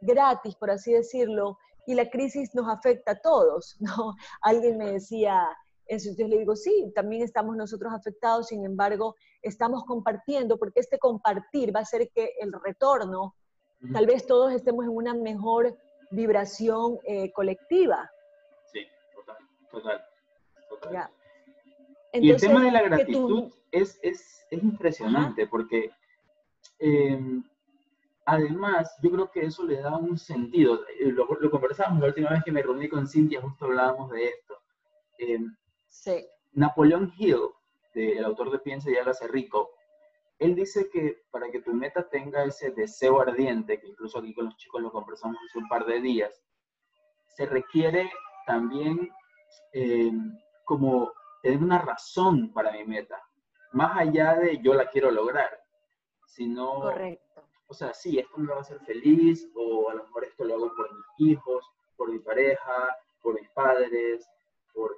[0.00, 4.14] gratis, por así decirlo, y la crisis nos afecta a todos, ¿no?
[4.42, 5.46] Alguien me decía
[5.86, 10.98] eso, entonces le digo, sí, también estamos nosotros afectados, sin embargo, estamos compartiendo, porque este
[10.98, 13.36] compartir va a hacer que el retorno,
[13.92, 15.76] tal vez todos estemos en una mejor
[16.10, 18.10] vibración eh, colectiva.
[18.72, 18.80] Sí,
[19.14, 19.36] total,
[19.70, 20.04] total.
[20.68, 21.10] total.
[22.12, 25.90] Y el tema de la gratitud es, es, es, impresionante, porque...
[26.78, 27.42] Em,
[28.26, 30.80] además, yo creo que eso le da un sentido.
[31.00, 34.24] Eh, lo, lo conversamos la última vez que me reuní con Cintia, justo hablábamos de
[34.26, 34.58] esto.
[35.18, 35.40] Eh,
[35.88, 36.26] sí.
[36.52, 37.50] Napoleón Hill,
[37.94, 39.70] el autor de Piensa y hágase rico,
[40.38, 44.46] él dice que para que tu meta tenga ese deseo ardiente, que incluso aquí con
[44.46, 46.42] los chicos lo conversamos hace un par de días,
[47.26, 48.10] se requiere
[48.46, 49.10] también
[49.72, 50.12] eh,
[50.64, 51.12] como
[51.46, 53.22] tener una razón para mi meta,
[53.72, 55.50] más allá de yo la quiero lograr,
[56.26, 57.26] sino Correcto
[57.68, 60.54] o sea, sí, esto me va a hacer feliz, o a lo mejor esto lo
[60.54, 61.64] hago por mis hijos,
[61.96, 64.28] por mi pareja, por mis padres,
[64.72, 64.96] por,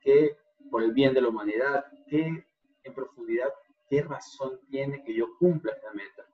[0.00, 0.36] ¿qué?
[0.70, 2.44] por el bien de la humanidad, ¿qué
[2.84, 3.52] en profundidad,
[3.88, 6.26] qué razón tiene que yo cumpla esta meta?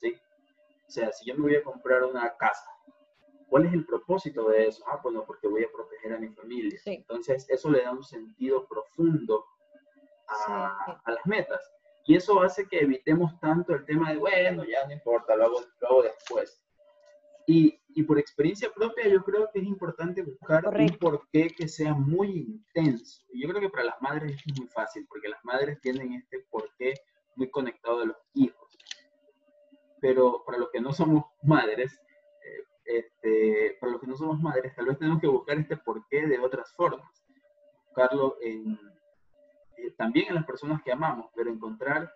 [0.00, 0.14] ¿Sí?
[0.86, 2.70] O sea, si yo me voy a comprar una casa,
[3.48, 4.84] ¿cuál es el propósito de eso?
[4.88, 6.78] Ah, bueno, porque voy a proteger a mi familia.
[6.84, 8.66] Entonces, eso le da un sentido
[8.98, 9.44] profundo
[10.48, 11.60] a, a las metas.
[12.04, 16.02] Y eso hace que evitemos tanto el tema de, bueno, ya no importa, lo hago,
[16.02, 16.62] después.
[17.46, 21.94] Y, y, por experiencia propia, yo creo que es importante buscar un porqué que sea
[21.94, 23.22] muy intenso.
[23.32, 26.46] Y yo creo que para las madres es muy fácil, porque las madres tienen este
[26.50, 26.94] porqué
[27.36, 28.76] muy conectado de los hijos.
[30.00, 31.98] Pero para los que no somos madres,
[32.44, 36.26] eh, este, para los que no somos madres, tal vez tenemos que buscar este porqué
[36.26, 37.24] de otras formas.
[37.86, 38.78] Buscarlo en,
[39.98, 42.10] también en las personas que amamos, pero encontrar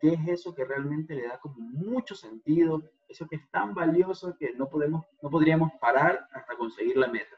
[0.00, 4.36] qué es eso que realmente le da como mucho sentido, eso que es tan valioso
[4.36, 7.36] que no, podemos, no podríamos parar hasta conseguir la meta.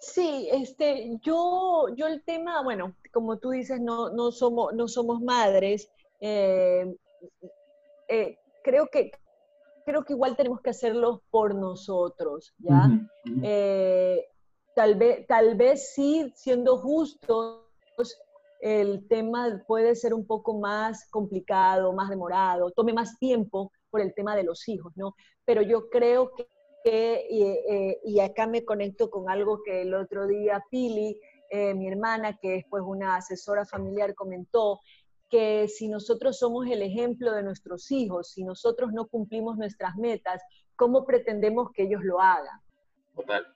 [0.00, 5.22] Sí, este, yo, yo el tema, bueno, como tú dices, no, no, somos, no somos
[5.22, 5.88] madres.
[6.20, 6.92] Eh,
[8.08, 9.12] eh, creo que
[9.84, 12.88] creo que igual tenemos que hacerlo por nosotros, ¿ya?
[14.74, 17.62] Tal vez, tal vez sí, siendo justos,
[18.60, 24.14] el tema puede ser un poco más complicado, más demorado, tome más tiempo por el
[24.14, 25.14] tema de los hijos, ¿no?
[25.44, 26.46] Pero yo creo que,
[26.84, 32.38] eh, y, acá me conecto con algo que el otro día Pili, eh, mi hermana,
[32.40, 34.80] que es pues una asesora familiar, comentó,
[35.28, 40.40] que si nosotros somos el ejemplo de nuestros hijos, si nosotros no cumplimos nuestras metas,
[40.76, 42.60] ¿cómo pretendemos que ellos lo hagan?
[43.16, 43.46] Total.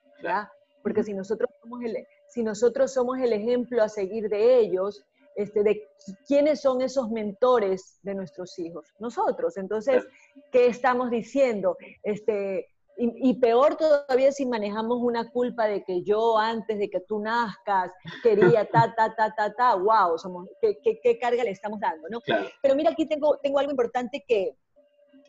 [0.87, 5.65] Porque si nosotros somos el, si nosotros somos el ejemplo a seguir de ellos, este,
[5.65, 5.83] de
[6.29, 9.57] quiénes son esos mentores de nuestros hijos, nosotros.
[9.57, 10.07] Entonces,
[10.53, 11.77] ¿qué estamos diciendo?
[12.05, 12.69] Este,
[12.99, 17.91] y, peor todavía si manejamos una culpa de que yo antes de que tú nazcas
[18.23, 22.09] quería ta, ta, ta, ta, ta, wow, somos, ¿qué, qué, carga le estamos dando?
[22.09, 22.21] ¿no?
[22.63, 24.57] Pero mira, aquí tengo, tengo algo importante que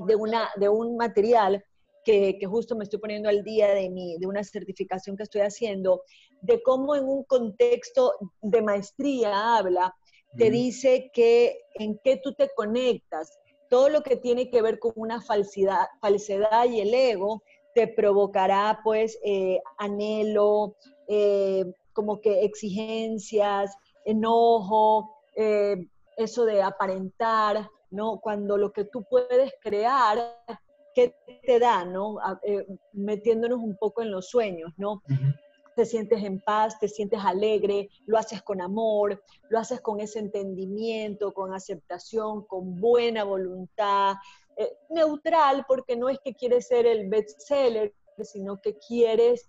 [0.05, 1.65] de, una, de un material
[2.07, 6.03] que, justo me estoy poniendo al día de, mi, de una certificación que estoy haciendo,
[6.41, 9.93] de cómo en un contexto de maestría habla,
[10.37, 13.37] te dice que en qué tú te conectas,
[13.69, 17.43] todo lo que tiene que ver con una falsidad, falsedad y el ego,
[17.75, 20.75] te provocará pues eh, anhelo,
[21.07, 25.75] eh, como que exigencias, enojo, eh,
[26.15, 28.19] eso de aparentar, ¿no?
[28.21, 30.37] Cuando lo que tú puedes crear
[30.97, 32.17] ¿qué te da, no?
[32.41, 35.03] Eh, metiéndonos un poco en los sueños, ¿no?
[35.75, 40.17] Te sientes en paz, te sientes alegre, lo haces con amor, lo haces con ese
[40.17, 44.15] entendimiento, con aceptación, con buena voluntad,
[44.55, 49.47] eh, neutral, porque no es que quieres ser el bestseller, sino que quieres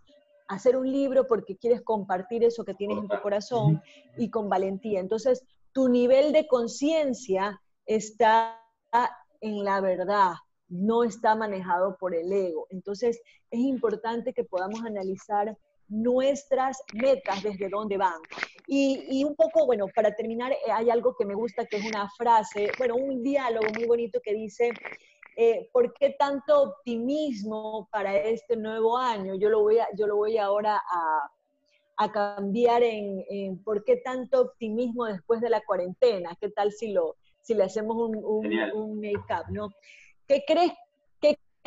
[0.48, 3.82] hacer un libro porque quieres compartir eso que tienes en tu corazón
[4.18, 5.00] y con valentía.
[5.00, 8.62] Entonces, tu nivel de conciencia está
[9.40, 10.34] en la verdad,
[10.68, 12.66] no está manejado por el ego.
[12.70, 15.56] Entonces, es importante que podamos analizar
[15.88, 18.20] nuestras metas, desde dónde van.
[18.66, 22.10] Y, un poco, bueno, para terminar, eh, hay algo que me gusta, que es una
[22.10, 24.70] frase, bueno, un diálogo muy bonito que dice,
[25.36, 29.34] eh, ¿por qué tanto optimismo para este nuevo año?
[29.36, 31.30] Yo lo voy, a, yo lo voy ahora a,
[31.96, 36.36] a cambiar en, en, por qué tanto optimismo después de la cuarentena.
[36.38, 39.50] ¿Qué tal si, lo, si le hacemos un, un, un make-up?
[39.50, 39.70] ¿no?
[40.28, 40.72] ¿Qué crees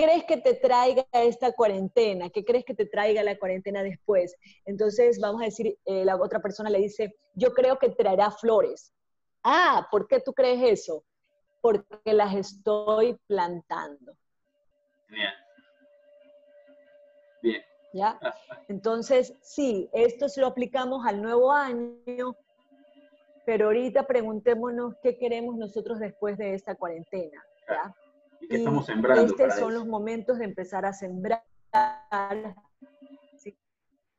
[0.01, 2.29] crees que te traiga esta cuarentena?
[2.29, 4.35] ¿Qué crees que te traiga la cuarentena después?
[4.65, 8.93] Entonces, vamos a decir, eh, la otra persona le dice, yo creo que traerá flores.
[9.43, 11.03] Ah, ¿por qué tú crees eso?
[11.61, 14.13] Porque las estoy plantando.
[15.07, 15.33] Bien.
[17.41, 17.61] Bien.
[17.93, 18.19] ¿Ya?
[18.67, 22.35] Entonces, sí, esto se lo aplicamos al nuevo año,
[23.45, 27.43] pero ahorita preguntémonos qué queremos nosotros después de esta cuarentena.
[27.67, 27.93] ¿ya?
[28.41, 29.23] Y que estamos sembrando.
[29.23, 31.43] Estos son los momentos de empezar a sembrar,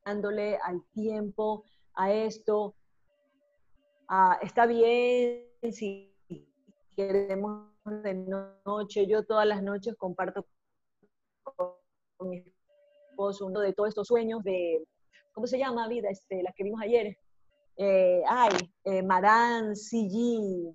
[0.05, 2.75] dándole al tiempo, a esto.
[4.41, 6.15] está bien si
[6.97, 8.15] queremos de
[8.65, 9.07] noche.
[9.07, 10.47] Yo todas las noches comparto
[11.43, 12.45] con mi
[13.11, 14.83] esposo uno de todos estos sueños de,
[15.33, 16.09] ¿cómo se llama, vida?
[16.11, 17.17] Este, las que vimos ayer.
[17.77, 18.53] Eh, ay,
[18.85, 20.75] eh, Maran, CG,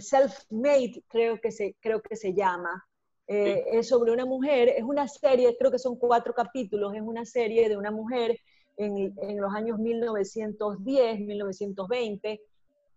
[0.00, 2.84] Self-Made, creo, que se, creo que se llama.
[3.28, 7.24] Eh, es sobre una mujer, es una serie, creo que son cuatro capítulos, es una
[7.24, 8.38] serie de una mujer
[8.76, 12.40] en, en los años 1910, 1920,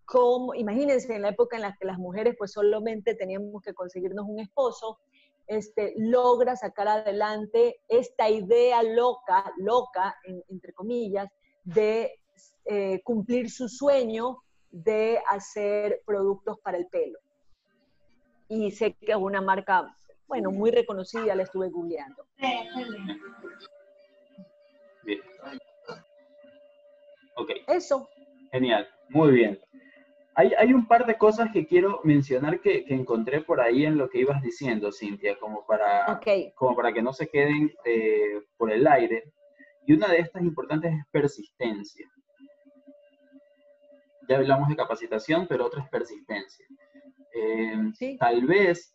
[0.06, 4.26] como, imagínense en la época en la que las mujeres pues solamente teníamos que conseguirnos
[4.28, 5.00] un esposo,
[5.50, 10.16] este, logra sacar adelante esta idea loca, loca,
[10.48, 11.28] entre comillas,
[11.64, 12.20] de
[12.66, 14.38] eh, cumplir su sueño
[14.72, 17.20] de hacer productos para el pelo.
[18.48, 19.96] Y sé que es una marca,
[20.28, 22.26] bueno, muy reconocida, la estuve googleando.
[25.04, 25.22] Bien.
[27.36, 27.52] Ok.
[27.68, 28.10] Eso.
[28.52, 29.60] Genial, muy bien.
[30.36, 33.98] Hay, hay, un par de cosas que quiero mencionar que, que, encontré por ahí en
[33.98, 36.54] lo que ibas diciendo, Cintia, como para, okay.
[36.54, 39.34] como para que no se queden eh, por el aire.
[39.86, 42.10] Y una de estas importantes es persistencia
[44.30, 46.66] ya hablamos de capacitación, pero otra es persistencia.
[47.34, 48.94] Eh, tal vez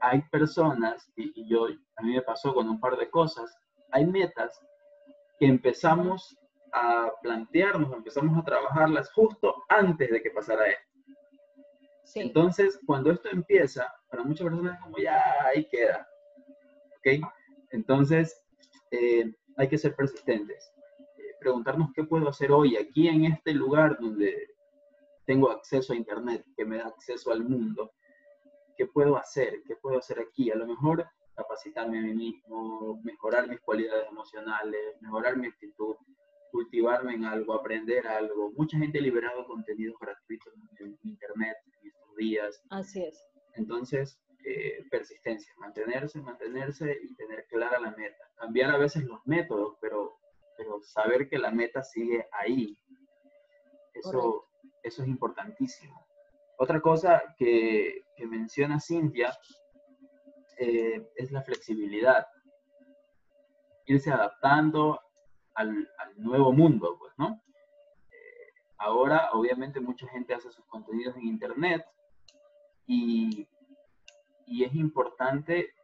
[0.00, 1.66] hay personas, y, yo,
[1.96, 3.56] a mí me pasó con un par de cosas,
[3.90, 4.60] hay metas
[5.38, 6.36] que empezamos
[6.72, 10.82] a plantearnos, empezamos a trabajarlas justo antes de que pasara esto.
[12.04, 12.20] Sí.
[12.20, 16.06] Entonces, cuando esto empieza, para muchas personas es como ya ahí queda.
[16.98, 17.26] ¿Ok?
[17.70, 18.38] Entonces,
[18.90, 20.70] eh, hay que ser persistentes.
[21.16, 24.53] Eh, preguntarnos qué puedo hacer hoy aquí en este lugar donde
[25.26, 27.92] tengo acceso a Internet, que me da acceso al mundo.
[28.76, 29.62] ¿Qué puedo hacer?
[29.66, 30.50] ¿Qué puedo hacer aquí?
[30.50, 35.96] A lo mejor capacitarme a mí mismo, mejorar mis cualidades emocionales, mejorar mi actitud,
[36.50, 38.52] cultivarme en algo, aprender algo.
[38.56, 42.62] Mucha gente ha liberado contenidos gratuitos en Internet en estos días.
[42.70, 43.20] Así es.
[43.54, 48.24] Entonces, eh, persistencia, mantenerse, mantenerse y tener clara la meta.
[48.36, 50.18] Cambiar a veces los métodos, pero,
[50.56, 52.78] pero saber que la meta sigue ahí.
[53.94, 54.46] Eso,
[54.84, 56.06] eso es importantísimo.
[56.58, 59.36] Otra cosa que, menciona Cintia
[60.58, 62.26] eh, es la flexibilidad.
[63.86, 65.00] Irse adaptando
[65.54, 67.42] al, al nuevo mundo, pues, ¿no?
[68.10, 71.84] Eh, ahora, obviamente, mucha gente hace sus contenidos en Internet
[72.86, 73.48] y,
[74.46, 75.74] y es importante eh,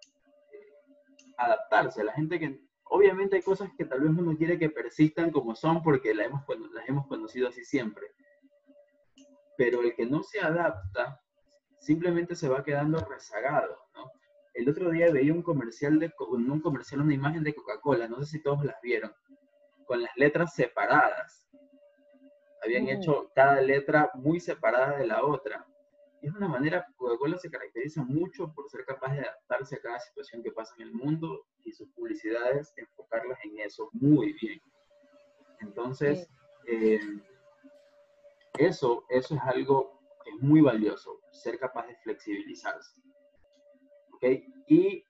[1.37, 2.05] adaptarse.
[2.05, 5.83] La gente que, obviamente hay cosas que tal vez uno quiere que persistan como son
[5.83, 8.07] porque las hemos, las hemos conocido así siempre
[9.61, 11.20] pero el que no se adapta
[11.81, 14.11] simplemente se va quedando rezagado, ¿no?
[14.55, 18.25] El otro día veía un comercial, de, un comercial, una imagen de Coca-Cola, no sé
[18.25, 19.12] si todos las vieron,
[19.85, 21.46] con las letras separadas.
[22.64, 25.66] Habían hecho cada letra muy separada de la otra.
[26.23, 30.01] Y es una manera, Coca-Cola se caracteriza mucho por ser capaz de adaptarse a cada
[30.01, 34.59] situación que pasa en el mundo y sus publicidades enfocarlas en eso muy bien.
[35.61, 36.30] Entonces,
[36.66, 36.99] eh,
[38.67, 43.01] eso, eso es algo que es muy valioso, ser capaz de flexibilizarse.
[44.13, 44.25] ¿Ok?
[44.69, 45.05] Y,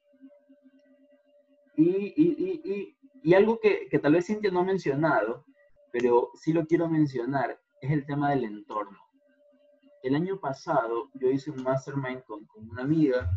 [1.77, 5.45] y, y, y algo que, que, tal vez Cintia no ha mencionado,
[5.93, 8.99] pero sí lo quiero mencionar, es el tema del entorno.
[10.03, 13.31] El año pasado yo hice un mastermind con, con una amiga,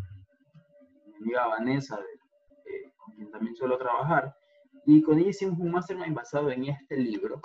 [1.06, 4.34] mi amiga Vanessa, de, eh, con quien también suelo trabajar,
[4.86, 7.40] y con ella hicimos un mastermind basado en este libro,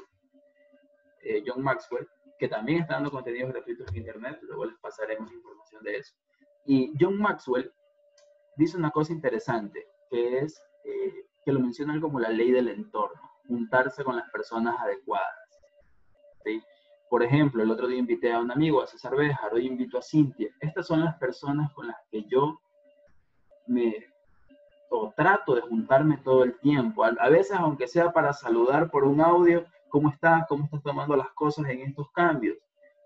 [1.24, 2.08] eh, John Maxwell,
[2.40, 6.16] que también está dando contenidos gratuitos en Internet, luego les pasaremos información de eso.
[6.66, 7.72] Y John Maxwell
[8.56, 13.22] dice una cosa interesante, que es, eh, que lo menciona como la ley del entorno,
[13.48, 15.60] juntarse con las personas adecuadas.
[16.46, 16.64] ¿sí?
[17.10, 20.02] Por ejemplo, el otro día invité a un amigo, a César Béjar, hoy invito a
[20.02, 20.50] Cintia.
[20.62, 22.60] Estas son las personas con las que yo
[23.68, 24.10] me
[24.92, 27.04] o trato de juntarme todo el tiempo.
[27.04, 30.46] A, veces, aunque sea para saludar por un audio, ¿cómo estás?
[30.48, 32.58] ¿Cómo estás tomando las cosas en estos cambios?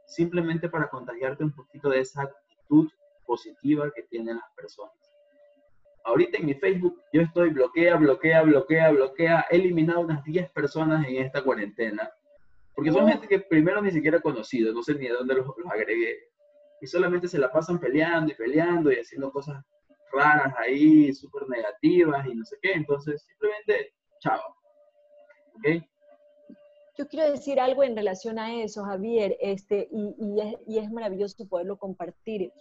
[0.06, 2.90] Simplemente para contagiarte un poquito de esa actitud
[3.26, 4.94] positiva que tienen las personas.
[6.06, 9.46] Ahorita en mi Facebook yo estoy bloquea, bloquea, bloquea, bloquea.
[9.50, 12.12] He eliminado unas 10 personas en esta cuarentena.
[12.76, 15.46] Porque son gente que primero ni siquiera he conocido, no sé ni de dónde los,
[15.46, 16.18] los agregué.
[16.82, 19.64] Y solamente se la pasan peleando y peleando y haciendo cosas
[20.12, 22.74] raras ahí, súper negativas y no sé qué.
[22.74, 24.42] Entonces, simplemente, chao.
[25.56, 25.84] ¿Ok?
[26.96, 30.92] Yo quiero decir algo en relación a eso, Javier, este, y, y, es, y es
[30.92, 32.52] maravilloso poderlo compartir.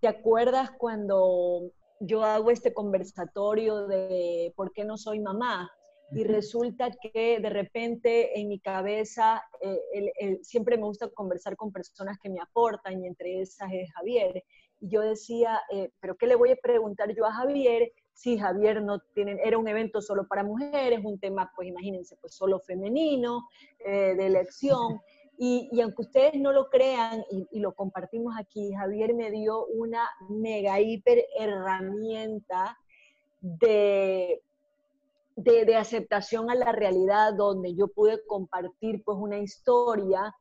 [0.00, 1.70] ¿Te acuerdas cuando
[2.00, 5.70] yo hago este conversatorio de por qué no soy mamá?
[6.14, 12.18] y resulta que de repente en mi cabeza eh, siempre me gusta conversar con personas
[12.22, 14.44] que me aportan y entre esas es Javier.
[14.80, 18.82] Y yo decía, eh, pero ¿qué le voy a preguntar yo a Javier si Javier
[18.82, 23.48] no tiene, era un evento solo para mujeres, un tema, pues imagínense, pues solo femenino,
[23.84, 25.00] eh, de elección.
[25.38, 29.64] Y, y, aunque ustedes no lo crean y, y, lo compartimos aquí, Javier me dio
[29.66, 32.78] una mega hiper herramienta
[33.40, 34.42] de
[35.36, 40.34] de, aceptación a la realidad, donde yo pude compartir pues una historia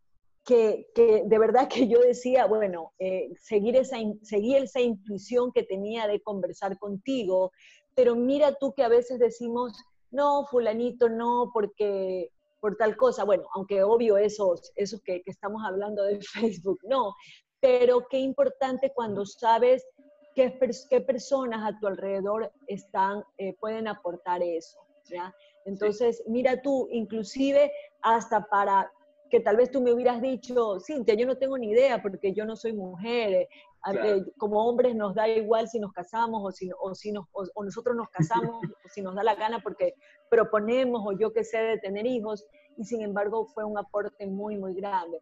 [0.45, 0.87] que,
[1.25, 6.21] de verdad que yo decía, bueno, eh, seguir, esa, seguir esa intuición que tenía de
[6.21, 7.51] conversar contigo,
[7.95, 9.73] pero mira tú que a veces decimos,
[10.09, 15.63] no, fulanito, no, porque por tal cosa, bueno, aunque obvio esos, esos que, que estamos
[15.65, 17.15] hablando de Facebook, no,
[17.59, 19.85] pero qué importante cuando sabes
[20.35, 20.57] qué,
[20.89, 24.79] qué personas a tu alrededor están, eh, pueden aportar eso.
[25.05, 25.33] ¿ya?
[25.65, 27.71] Entonces, mira tú, inclusive
[28.01, 28.91] hasta para
[29.31, 32.45] que tal vez tú me hubieras dicho, Cintia, yo no tengo ni idea porque yo
[32.45, 33.47] no soy mujer, eh,
[33.93, 37.63] eh, como hombres nos da igual si nos casamos o si, o si nos, o,
[37.63, 39.95] nosotros nos casamos o si nos da la gana porque
[40.29, 42.45] proponemos o yo que sé de tener hijos
[42.77, 45.19] y sin embargo fue un aporte muy, muy grande.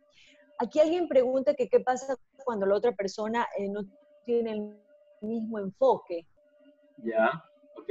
[0.58, 3.82] Aquí alguien pregunta que qué pasa cuando la otra persona no
[4.26, 4.76] tiene el
[5.22, 6.26] mismo enfoque.
[6.98, 7.44] Ya,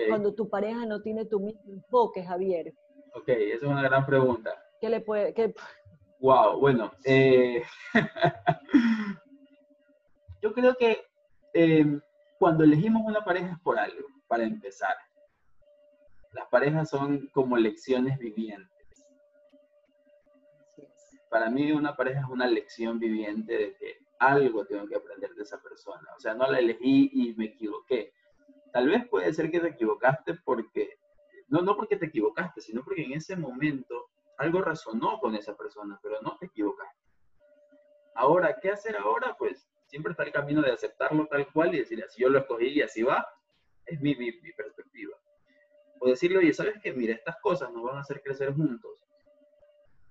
[0.09, 2.75] Cuando tu pareja no tiene tu mismo enfoque, Javier.
[3.15, 4.51] Ok, esa es una gran pregunta.
[4.81, 5.33] ¿Qué le puede...?
[5.33, 5.55] Qué...
[6.21, 6.93] Wow, bueno.
[7.05, 7.63] Eh,
[10.43, 11.05] yo creo que
[11.55, 12.01] em,
[12.39, 14.97] cuando elegimos una pareja es por algo, para empezar.
[16.33, 18.69] Las parejas son como lecciones vivientes.
[21.31, 25.43] Para mí una pareja es una lección viviente de que algo tengo que aprender de
[25.43, 26.09] esa persona.
[26.17, 28.13] O sea, no la elegí y me equivoqué.
[28.73, 30.99] Tal vez puede ser que te equivocaste porque,
[31.49, 34.09] no, no porque te equivocaste, sino porque en ese momento
[34.39, 36.99] algo resonó con esa persona, pero no te equivocaste.
[38.15, 39.37] Ahora, ¿qué hacer ahora?
[39.39, 42.69] Pues siempre está el camino de aceptarlo tal cual y decir, si yo lo escogí
[42.69, 43.27] y así va,
[43.87, 45.17] es mi, mi, mi perspectiva.
[46.01, 46.93] O decirle, oye, ¿sabes qué?
[46.93, 49.03] Mira, estas cosas nos van a hacer crecer juntos.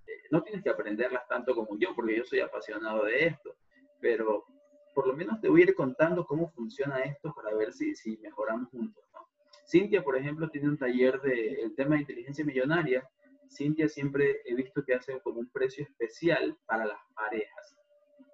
[0.06, 3.58] Eh, no tienes que aprenderlas tanto como yo, porque yo soy apasionado de esto
[4.00, 4.46] pero
[4.94, 8.18] por lo menos te voy a ir contando cómo funciona esto para ver si, si
[8.18, 9.04] mejoramos juntos.
[9.14, 9.28] ¿no?
[9.68, 13.08] Cintia, por ejemplo, tiene un taller de el tema de inteligencia millonaria.
[13.50, 17.78] Cintia siempre he visto que hace como un precio especial para las parejas,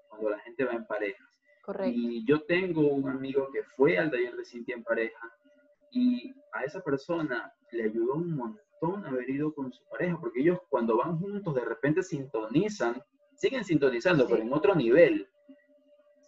[0.10, 1.28] cuando la gente va en parejas.
[1.64, 1.94] Correcto.
[1.96, 5.32] Y yo tengo un amigo que fue al taller de Cintia en pareja
[5.92, 10.60] y a esa persona le ayudó un montón haber ido con su pareja, porque ellos
[10.70, 13.02] cuando van juntos de repente sintonizan,
[13.36, 15.30] siguen sintonizando, pero en otro nivel.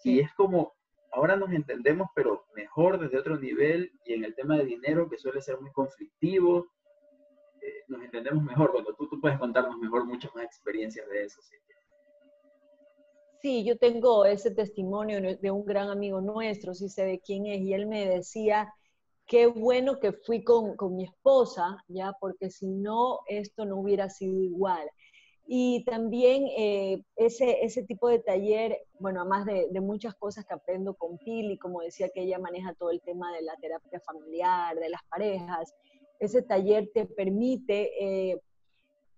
[0.04, 0.74] Y es como,
[1.12, 5.18] ahora nos entendemos, pero mejor desde otro nivel y en el tema de dinero, que
[5.18, 6.68] suele ser muy conflictivo,
[7.88, 8.72] nos entendemos mejor.
[8.72, 11.42] Cuando tú, tú puedes contarnos mejor muchas más experiencias de eso.
[11.42, 11.56] ¿sí?
[13.46, 17.62] Sí, yo tengo ese testimonio de un gran amigo nuestro, sí sé de quién es,
[17.62, 18.74] y él me decía,
[19.28, 24.10] qué bueno que fui con, con mi esposa, ya, porque si no, esto no hubiera
[24.10, 24.90] sido igual.
[25.46, 30.56] Y también eh, ese, ese tipo de taller, bueno, además de, de, muchas cosas que
[30.56, 34.76] aprendo con Pili, como decía que ella maneja todo el tema de la terapia familiar,
[34.76, 35.76] de las parejas,
[36.20, 37.92] ese taller te permite,
[38.32, 38.42] eh,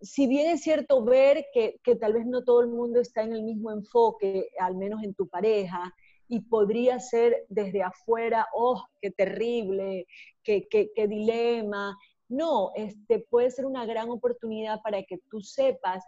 [0.01, 3.33] si bien es cierto ver que, que, tal vez no todo el mundo está en
[3.33, 5.93] el mismo enfoque, al menos en tu pareja,
[6.29, 10.05] y podría ser desde afuera, oh, qué terrible,
[10.43, 11.97] qué, qué, qué dilema.
[12.27, 16.03] No, este puede ser una gran oportunidad para que tú sepas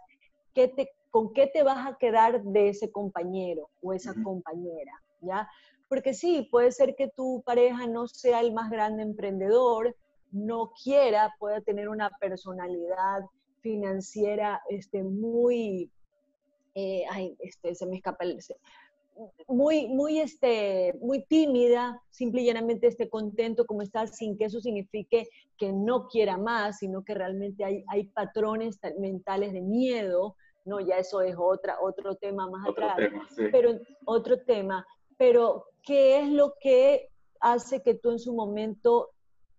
[0.68, 5.48] te, con qué te vas a quedar de ese compañero o esa compañera, ¿ya?
[5.88, 9.96] Porque sí, puede ser que tu pareja no sea el más grande emprendedor,
[10.32, 13.20] no quiera, pueda tener una personalidad
[13.60, 15.90] financiera este, muy,
[16.74, 18.38] eh, ay, este, se me escapa el,
[19.48, 24.60] muy, muy, este, muy tímida, simple y llanamente esté contento como está, sin que eso
[24.60, 25.28] signifique
[25.58, 30.80] que no quiera más, sino que realmente hay, hay patrones mentales de miedo, ¿no?
[30.80, 32.96] Ya eso es otra, otro tema más atrás.
[33.52, 34.86] Pero otro tema.
[35.18, 37.08] Pero, ¿qué es lo que
[37.40, 39.10] hace que tú en su momento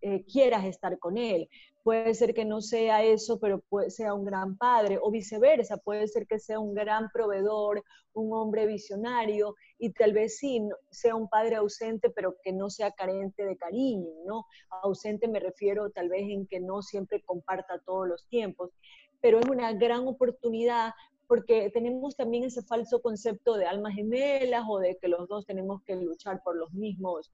[0.01, 1.49] eh, quieras estar con él?
[1.83, 6.07] Puede ser que no sea eso, pero puede, sea un gran padre, o viceversa, puede
[6.07, 7.83] ser que sea un gran proveedor,
[8.13, 12.91] un hombre visionario, y tal vez sí, sea un padre ausente, pero que no sea
[12.91, 14.45] carente de cariño, ¿no?
[14.83, 18.71] Ausente me refiero tal vez en que no siempre comparta todos los tiempos,
[19.21, 20.93] pero es una gran oportunidad
[21.31, 25.81] porque tenemos también ese falso concepto de almas gemelas o de que los dos tenemos
[25.83, 27.31] que luchar por los mismos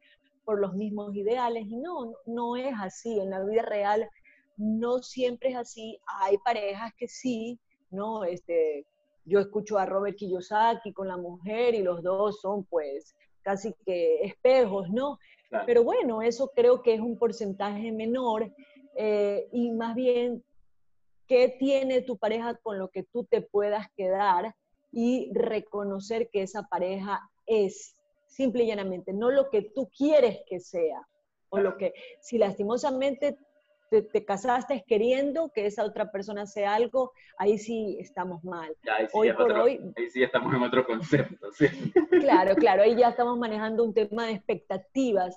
[0.47, 3.19] por los mismos ideales y no, no es así.
[3.19, 4.09] En la vida real
[4.55, 5.99] no siempre es así.
[6.21, 7.59] Hay parejas que sí,
[7.91, 8.23] ¿no?
[8.23, 8.85] Este,
[9.25, 14.21] yo escucho a Robert Kiyosaki con la mujer y los dos son pues casi que
[14.21, 15.19] espejos, ¿no?
[15.65, 18.49] Pero bueno, eso creo que es un porcentaje menor
[18.95, 20.45] eh, y más bien,
[21.27, 24.55] ¿qué tiene tu pareja con lo que tú te puedas quedar
[24.93, 27.96] y reconocer que esa pareja es
[28.38, 31.01] simple y llanamente, no lo que tú quieres que sea?
[31.49, 33.38] O lo que, si lastimosamente
[33.89, 38.75] te, casaste queriendo que esa otra persona sea algo, ahí sí estamos mal.
[39.13, 39.81] hoy por hoy...
[39.95, 41.65] Ahí sí estamos en otro concepto, sí.
[42.21, 45.35] Claro, claro, ahí ya estamos manejando un tema de expectativas,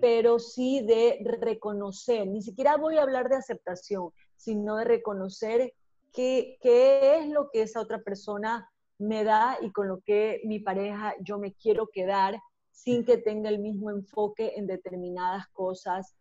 [0.00, 5.72] pero sí de reconocer, ni siquiera voy a hablar de aceptación, sino de reconocer
[6.12, 8.68] qué, qué es lo que esa otra persona
[8.98, 12.38] me da y con lo que mi pareja yo me quiero quedar
[12.70, 16.14] sin que tenga el mismo enfoque en determinadas cosas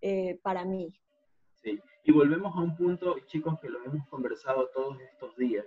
[0.00, 0.92] eh, para mí.
[2.04, 5.66] Y volvemos a un punto, chicos, que lo hemos conversado todos estos días,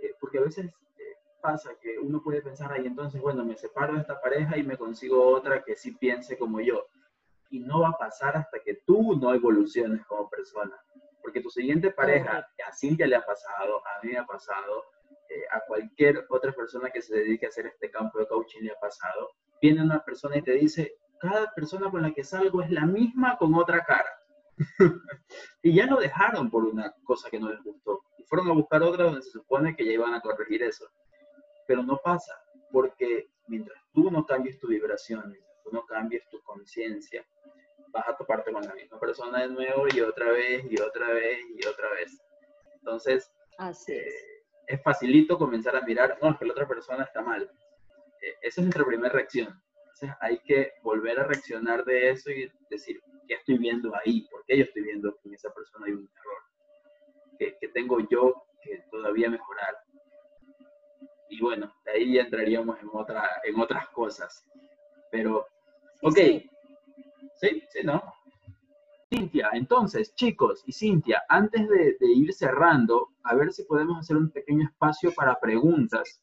[0.00, 3.94] eh, porque a veces eh, pasa que uno puede pensar, ahí entonces, bueno, me separo
[3.94, 6.86] de esta pareja y me consigo otra que sí piense como yo.
[7.50, 10.76] Y no va a pasar hasta que tú no evoluciones como persona.
[11.20, 14.84] Porque tu siguiente pareja, a Cintia le ha pasado, a mí me ha pasado,
[15.36, 18.72] eh, a cualquier otra persona que se dedique a hacer este campo de coaching le
[18.72, 19.30] ha pasado,
[19.60, 23.36] viene una persona y te dice, cada persona con la que salgo es la misma
[23.38, 24.10] con otra cara.
[25.62, 28.02] y ya lo dejaron por una cosa que no les gustó.
[28.18, 30.86] Y fueron a buscar otra donde se supone que ya iban a corregir eso.
[31.66, 32.34] Pero no pasa,
[32.72, 37.26] porque mientras tú no cambies tu vibración, mientras tú no cambies tu conciencia,
[37.88, 41.40] vas a toparte con la misma persona de nuevo y otra vez y otra vez
[41.54, 42.22] y otra vez.
[42.76, 44.06] Entonces, Así es.
[44.06, 44.35] Eh,
[44.66, 47.50] es facilito comenzar a mirar, no, es que la otra persona está mal.
[48.20, 49.60] Eh, esa es nuestra primera reacción.
[49.78, 54.26] Entonces hay que volver a reaccionar de eso y decir, ¿qué estoy viendo ahí?
[54.30, 57.58] ¿Por qué yo estoy viendo que en esa persona hay un error?
[57.60, 59.76] ¿Qué, tengo yo que todavía mejorar?
[61.28, 64.44] Y bueno, de ahí ya entraríamos en, otra, en otras cosas.
[65.10, 65.46] Pero,
[66.02, 66.18] ok.
[67.36, 68.02] Sí, sí, ¿no?
[69.16, 74.16] Cintia, entonces, chicos y Cintia, antes de, de ir cerrando, a ver si podemos hacer
[74.16, 76.20] un pequeño espacio para preguntas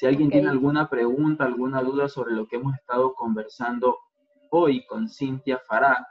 [0.00, 3.98] si alguien tiene alguna pregunta, alguna duda sobre lo que hemos estado conversando
[4.48, 6.08] hoy con Cintia Fará,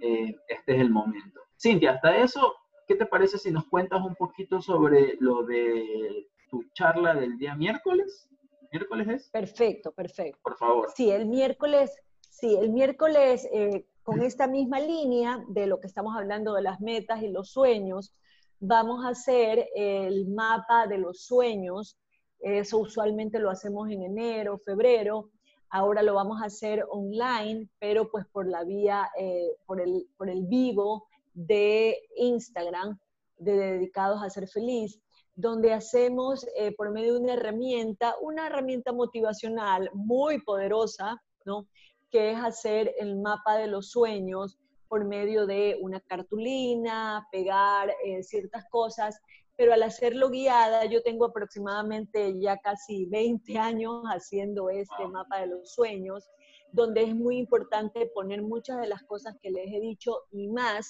[0.00, 1.40] eh, este es el momento.
[1.60, 2.54] Cintia, hasta eso,
[2.86, 7.56] ¿qué te parece si nos cuentas un poquito sobre lo de tu charla del día
[7.56, 8.28] miércoles?
[8.70, 9.30] ¿Miércoles es?
[9.30, 10.38] Perfecto, perfecto.
[10.40, 10.88] Por favor.
[10.94, 11.96] Sí, el miércoles,
[12.30, 16.80] sí, el miércoles eh, con esta misma línea de lo que estamos hablando de las
[16.80, 18.14] metas y los sueños,
[18.58, 21.98] vamos a hacer el mapa de los sueños
[22.40, 25.30] eso usualmente lo hacemos en enero, febrero.
[25.70, 30.30] Ahora lo vamos a hacer online, pero pues por la vía, eh, por, el, por
[30.30, 32.98] el vivo de Instagram,
[33.38, 35.00] de Dedicados a Ser Feliz,
[35.34, 41.66] donde hacemos eh, por medio de una herramienta, una herramienta motivacional muy poderosa, ¿no?
[42.10, 48.22] Que es hacer el mapa de los sueños por medio de una cartulina, pegar eh,
[48.22, 49.20] ciertas cosas
[49.58, 55.48] pero al hacerlo guiada, yo tengo aproximadamente ya casi 20 años haciendo este mapa de
[55.48, 56.30] los sueños,
[56.70, 60.88] donde es muy importante poner muchas de las cosas que les he dicho y más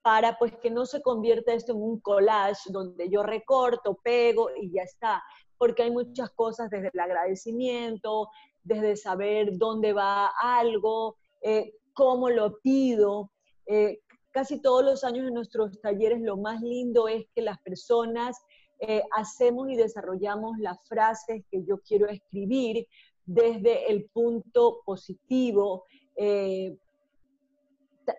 [0.00, 4.70] para pues que no se convierta esto en un collage donde yo recorto, pego y
[4.70, 5.20] ya está,
[5.58, 8.28] porque hay muchas cosas desde el agradecimiento,
[8.64, 13.30] desde saber dónde va algo, eh, cómo lo pido,
[13.66, 14.00] eh,
[14.30, 18.36] casi todos los años en nuestros talleres lo más lindo es que las personas
[18.80, 22.88] eh, hacemos y desarrollamos las frases que yo quiero escribir
[23.26, 25.84] desde el punto positivo,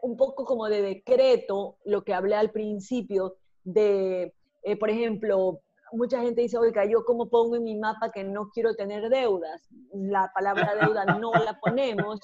[0.01, 4.33] un poco como de decreto, lo que hablé al principio, de,
[4.79, 5.61] por ejemplo,
[5.95, 9.67] mucha gente dice, oiga, ¿yo cómo pongo en mi mapa que no quiero tener deudas?
[9.93, 12.19] La palabra deuda no la ponemos.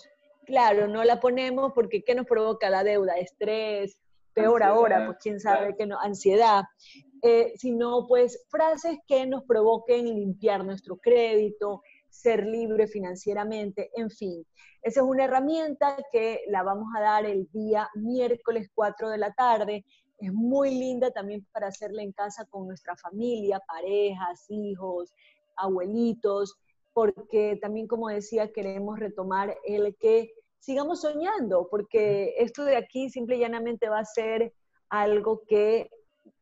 [0.46, 3.14] Claro, no la ponemos porque ¿qué nos provoca la deuda?
[3.14, 3.98] Estrés,
[4.34, 6.64] peor ahora, pues quién sabe qué no, ansiedad.
[7.24, 14.46] Eh, sino pues frases que nos provoquen limpiar nuestro crédito, ser libre financieramente, en fin.
[14.82, 19.32] Esa es una herramienta que la vamos a dar el día miércoles 4 de la
[19.34, 19.86] tarde.
[20.22, 25.14] Es muy linda también para hacerla en casa con nuestra familia, parejas, hijos,
[25.56, 26.56] abuelitos,
[26.94, 33.38] porque también, como decía, queremos retomar el que sigamos soñando, porque esto de aquí simple
[33.38, 34.54] y llanamente va a ser
[34.90, 35.90] algo que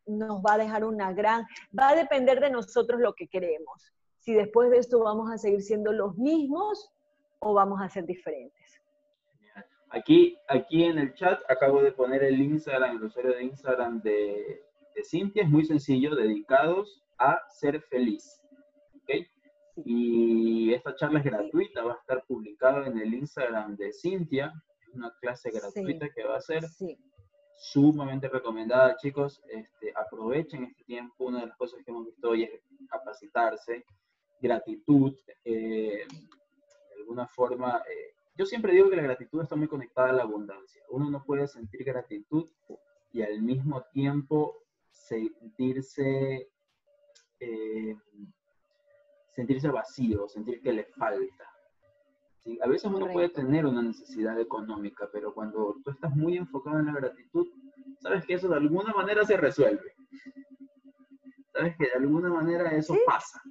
[0.06, 1.46] nos va a dejar una gran,
[1.78, 5.62] va a depender de nosotros lo que queremos si después de esto vamos a seguir
[5.62, 6.92] siendo los mismos
[7.40, 8.59] o vamos a ser diferentes.
[9.92, 14.62] Aquí, aquí en el chat acabo de poner el Instagram, el usuario de Instagram de,
[14.96, 18.44] de Cintia, es muy sencillo, dedicados a ser feliz.
[19.02, 19.28] ¿okay?
[19.86, 24.94] Y esta charla es gratuita, va a estar publicada en el Instagram de Cintia, es
[24.94, 26.64] una clase gratuita que va a ser
[27.60, 29.42] sumamente recomendada, chicos.
[29.48, 32.52] Este, aprovechen este tiempo, una de las cosas que hemos visto hoy es
[32.90, 33.86] capacitarse,
[34.42, 40.10] gratitud, eh, de alguna forma, eh, yo siempre digo que la gratitud está muy conectada
[40.10, 40.82] a la abundancia.
[40.90, 42.50] Uno no puede sentir gratitud
[43.12, 46.50] y al mismo tiempo sentirse,
[47.40, 47.96] eh,
[49.32, 51.46] sentirse vacío, sentir que le falta.
[52.64, 56.88] A veces uno puede tener una necesidad económica, pero cuando tú estás muy enfocado en
[56.88, 57.48] la gratitud,
[58.00, 59.94] sabes que eso de alguna manera se resuelve.
[61.54, 63.42] Sabes que de alguna manera eso pasa.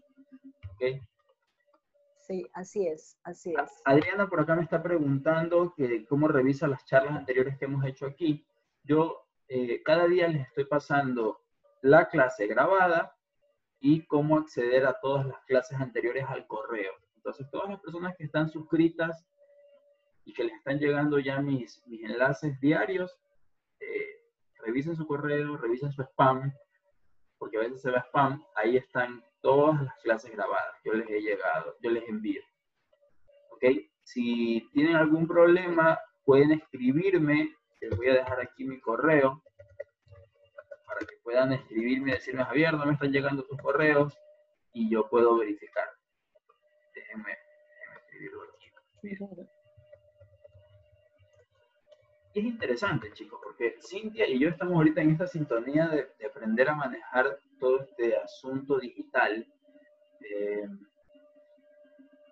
[2.28, 3.80] Sí, así es, así es.
[3.86, 8.04] Adriana por acá me está preguntando que cómo revisa las charlas anteriores que hemos hecho
[8.04, 8.46] aquí.
[8.84, 11.40] Yo eh, cada día les estoy pasando
[11.80, 13.16] la clase grabada
[13.80, 16.92] y cómo acceder a todas las clases anteriores al correo.
[17.16, 19.26] Entonces, todas las personas que están suscritas
[20.26, 23.18] y que les están llegando ya mis, mis enlaces diarios,
[23.80, 24.20] eh,
[24.56, 26.52] revisen su correo, revisen su spam,
[27.38, 30.74] porque a veces se ve spam, ahí están todas las clases grabadas.
[30.84, 32.42] Yo les he llegado, yo les envío.
[33.50, 33.64] ¿Ok?
[34.02, 37.54] Si tienen algún problema, pueden escribirme.
[37.80, 39.42] Les voy a dejar aquí mi correo
[40.86, 44.18] para que puedan escribirme y decirme, Javier, no me están llegando tus correos
[44.72, 45.88] y yo puedo verificar.
[46.94, 47.36] Déjenme,
[48.02, 48.58] escribirlo aquí.
[52.34, 56.68] Es interesante, chicos, porque Cintia y yo estamos ahorita en esta sintonía de, de aprender
[56.68, 59.46] a manejar todo este asunto digital,
[60.20, 60.68] eh,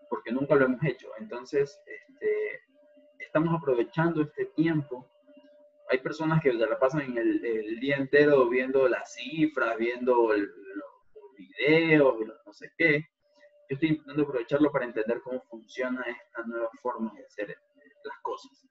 [0.09, 1.09] porque nunca lo hemos hecho.
[1.19, 2.61] Entonces, este,
[3.19, 5.09] estamos aprovechando este tiempo.
[5.91, 11.37] Hay personas que se la pasan en el, día entero viendo las cifras, viendo los
[11.37, 13.01] videos, no sé qué.
[13.69, 17.49] Yo estoy intentando aprovecharlo para entender cómo funciona esta nueva forma de hacer
[18.05, 18.67] las cosas.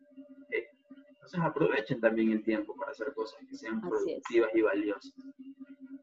[1.26, 5.14] Entonces aprovechen también el tiempo para hacer cosas que sean productivas y valiosas.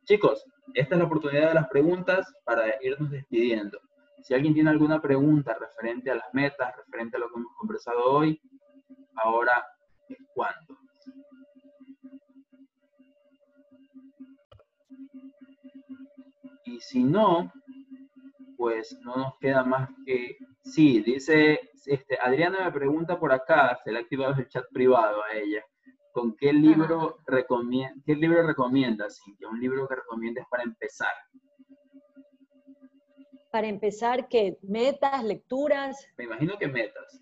[0.05, 0.45] Chicos,
[0.75, 3.79] esta es la oportunidad de las preguntas para irnos despidiendo.
[4.23, 8.05] Si alguien tiene alguna pregunta referente a las metas, referente a lo que hemos conversado
[8.05, 8.41] hoy,
[9.15, 9.65] ahora
[10.09, 10.77] es cuando.
[16.65, 17.53] Y si no,
[18.57, 20.37] pues no nos queda más que...
[20.65, 25.23] Sí, dice, este, Adriana me pregunta por acá, se le ha activado el chat privado
[25.23, 25.65] a ella.
[26.13, 29.49] ¿Con qué libro, recomienda, qué libro recomiendas, Cintia?
[29.49, 31.13] Un libro que recomiendes para empezar.
[33.51, 34.59] Para empezar, ¿qué?
[34.61, 36.07] ¿Metas, lecturas?
[36.19, 37.19] Me imagino que metas.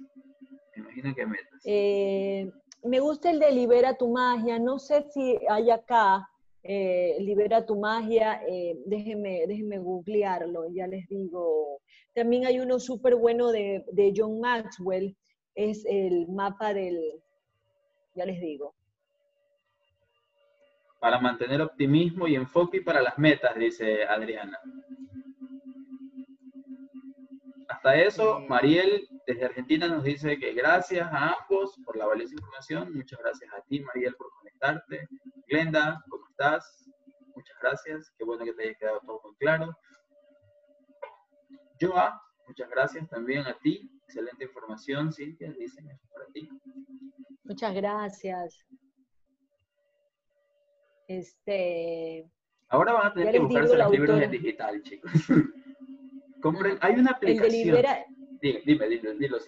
[0.74, 1.60] Me imagino que metas.
[1.64, 2.50] Eh,
[2.82, 4.58] me gusta el de Libera tu magia.
[4.58, 6.28] No sé si hay acá
[6.64, 8.42] eh, Libera tu magia.
[8.48, 11.80] Eh, déjenme, déjenme googlearlo, ya les digo.
[12.12, 15.16] También hay uno súper bueno de, de John Maxwell.
[15.54, 17.00] Es el mapa del,
[18.16, 18.74] ya les digo
[21.00, 24.58] para mantener optimismo y enfoque para las metas, dice Adriana.
[27.68, 32.92] Hasta eso, Mariel desde Argentina nos dice que gracias a ambos por la valiosa información.
[32.92, 35.08] Muchas gracias a ti, Mariel, por conectarte.
[35.46, 36.90] Glenda, ¿cómo estás?
[37.36, 38.12] Muchas gracias.
[38.18, 39.76] Qué bueno que te haya quedado todo muy claro.
[41.80, 43.88] Joa, muchas gracias también a ti.
[44.04, 46.48] Excelente información, Cintia, dicen eso para ti.
[47.44, 48.66] Muchas gracias.
[51.10, 52.30] Este,
[52.68, 55.10] Ahora van a tener que buscarse los libros en digital, chicos.
[56.40, 57.82] Compren, hay una aplicación.
[58.40, 59.38] Dime, dime, dilo, dilo,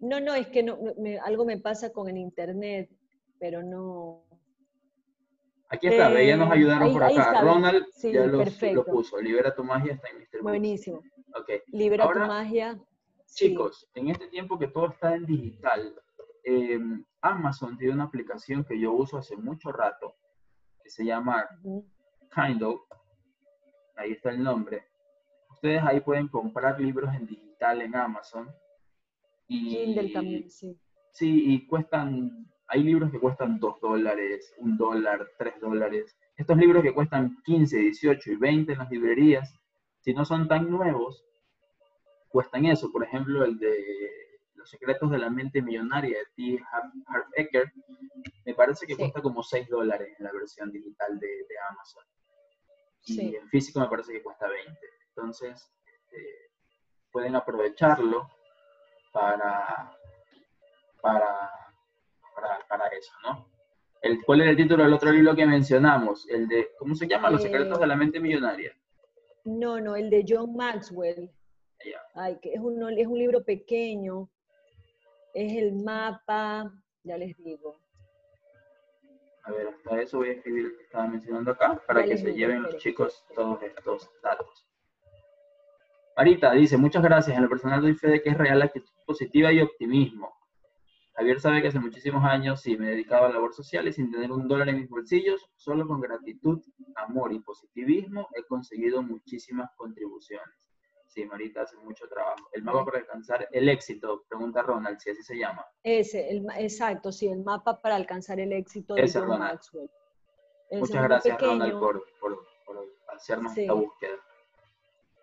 [0.00, 0.76] No, no, es que no,
[1.24, 2.90] algo me pasa con el internet,
[3.38, 4.26] pero no.
[5.70, 7.40] Aquí está, eh, ya nos ayudaron por acá.
[7.40, 9.18] Ronald ya lo puso.
[9.18, 10.42] Libera tu magia está en Mr.
[10.42, 11.00] Buenísimo.
[11.34, 11.62] Ok.
[11.68, 12.78] Libera tu magia.
[13.24, 15.98] Chicos, en este tiempo que todo está en digital,
[16.44, 20.14] em, Amazon tiene una aplicación que yo uso hace mucho rato,
[20.86, 21.44] que se llama
[22.32, 22.78] Kindle.
[23.96, 24.84] Ahí está el nombre.
[25.50, 28.48] Ustedes ahí pueden comprar libros en digital en Amazon.
[29.48, 30.78] Y, Kindle también, sí.
[31.10, 36.16] Sí, y cuestan hay libros que cuestan 2 dólares, 1 dólar, 3 dólares.
[36.36, 39.54] Estos libros que cuestan 15, 18 y 20 en las librerías,
[40.00, 41.24] si no son tan nuevos,
[42.28, 42.92] cuestan eso.
[42.92, 43.74] Por ejemplo, el de
[44.66, 46.64] Los secretos de la mente millonaria de T.
[46.72, 47.30] Harv
[48.44, 52.04] me parece que cuesta como 6 dólares en la versión digital de, Amazon.
[53.04, 54.72] Y en físico me parece que cuesta 20.
[55.10, 56.50] Entonces, este,
[57.12, 58.28] pueden aprovecharlo
[59.12, 59.96] para,
[61.00, 61.48] para
[62.68, 63.48] para, eso, ¿no?
[64.02, 66.28] El, ¿Cuál es el título del otro libro que mencionamos?
[66.28, 67.30] El de, ¿cómo se llama?
[67.30, 68.76] Los secretos de la mente millonaria.
[69.44, 71.30] No, no, el de John Maxwell.
[72.14, 74.28] Ay, que es un, es un libro pequeño.
[75.36, 76.72] Es el mapa,
[77.04, 77.76] ya les digo.
[79.42, 82.32] A ver, hasta eso voy a escribir lo que estaba mencionando acá para que se
[82.32, 84.66] lleven los chicos todos estos datos.
[86.16, 87.36] Marita dice, muchas gracias.
[87.36, 90.32] En lo personal doy fe de que es real la actitud positiva y optimismo.
[91.12, 94.32] Javier sabe que hace muchísimos años sí me dedicaba a labor social y sin tener
[94.32, 96.62] un dólar en mis bolsillos, solo con gratitud,
[96.94, 100.65] amor y positivismo he conseguido muchísimas contribuciones.
[101.16, 102.46] Sí, Marita hace mucho trabajo.
[102.52, 105.64] El mapa para alcanzar el éxito, pregunta Ronald, si así se llama.
[105.82, 109.88] Ese, el, exacto, sí, el mapa para alcanzar el éxito de Ese, Maxwell.
[110.72, 112.04] Muchas gracias, Ronald, por,
[113.08, 114.16] hacernos esta búsqueda.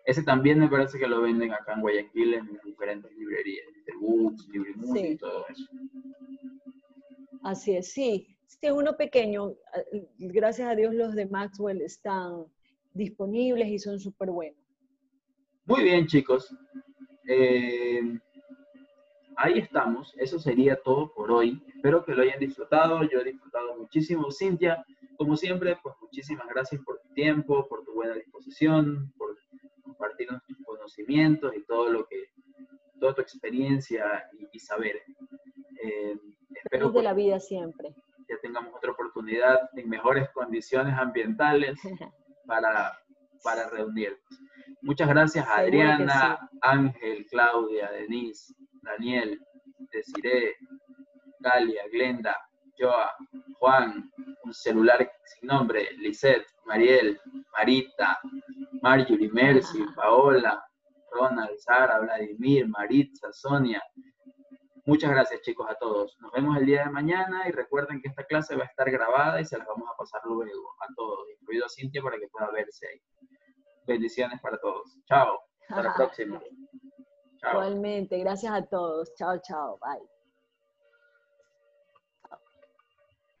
[0.04, 4.48] Ese también me parece que lo venden acá en Guayaquil en diferentes librerías, de Books,
[4.48, 5.64] Librimus y todo eso.
[7.44, 8.36] Así es, sí.
[8.60, 9.54] es uno pequeño,
[10.18, 12.46] gracias a Dios los de Maxwell están
[12.94, 14.63] disponibles y son súper buenos.
[15.66, 16.54] Muy bien, chicos.
[17.26, 18.18] Eh,
[19.36, 20.14] ahí estamos.
[20.18, 21.62] Eso sería todo por hoy.
[21.74, 23.02] Espero que lo hayan disfrutado.
[23.04, 24.30] Yo he disfrutado muchísimo.
[24.30, 24.84] Cintia,
[25.16, 29.38] como siempre, pues muchísimas gracias por tu tiempo, por tu buena disposición, por
[29.82, 32.24] compartir nuestros conocimientos y todo lo que,
[33.00, 35.02] toda tu experiencia y, saber.
[35.82, 36.18] Eh,
[36.50, 37.94] espero de la vida siempre.
[38.28, 41.78] Que tengamos otra oportunidad en mejores condiciones ambientales
[42.46, 42.98] para,
[43.42, 44.20] para reunirnos.
[44.82, 49.40] Muchas gracias a Adriana, Ángel, Claudia, Denise, Daniel,
[49.92, 50.54] Desiree,
[51.40, 52.36] Galia, Glenda,
[52.78, 53.12] Joa,
[53.58, 54.10] Juan,
[54.42, 57.20] un celular sin nombre, Lisette, Mariel,
[57.52, 58.18] Marita,
[58.82, 60.64] Marjorie, Mercy, Paola,
[61.12, 63.82] Ronald, Sara, Vladimir, Maritza, Sonia.
[64.86, 66.16] Muchas gracias chicos a todos.
[66.20, 69.40] Nos vemos el día de mañana y recuerden que esta clase va a estar grabada
[69.40, 72.50] y se las vamos a pasar luego a todos, incluido a Cintia para que pueda
[72.50, 73.00] verse ahí.
[73.86, 74.96] Bendiciones para todos.
[75.06, 75.40] Chao.
[75.68, 76.40] Hasta la próxima.
[77.52, 78.18] Igualmente.
[78.18, 79.14] Gracias a todos.
[79.16, 79.78] Chao, chao.
[79.78, 80.13] Bye.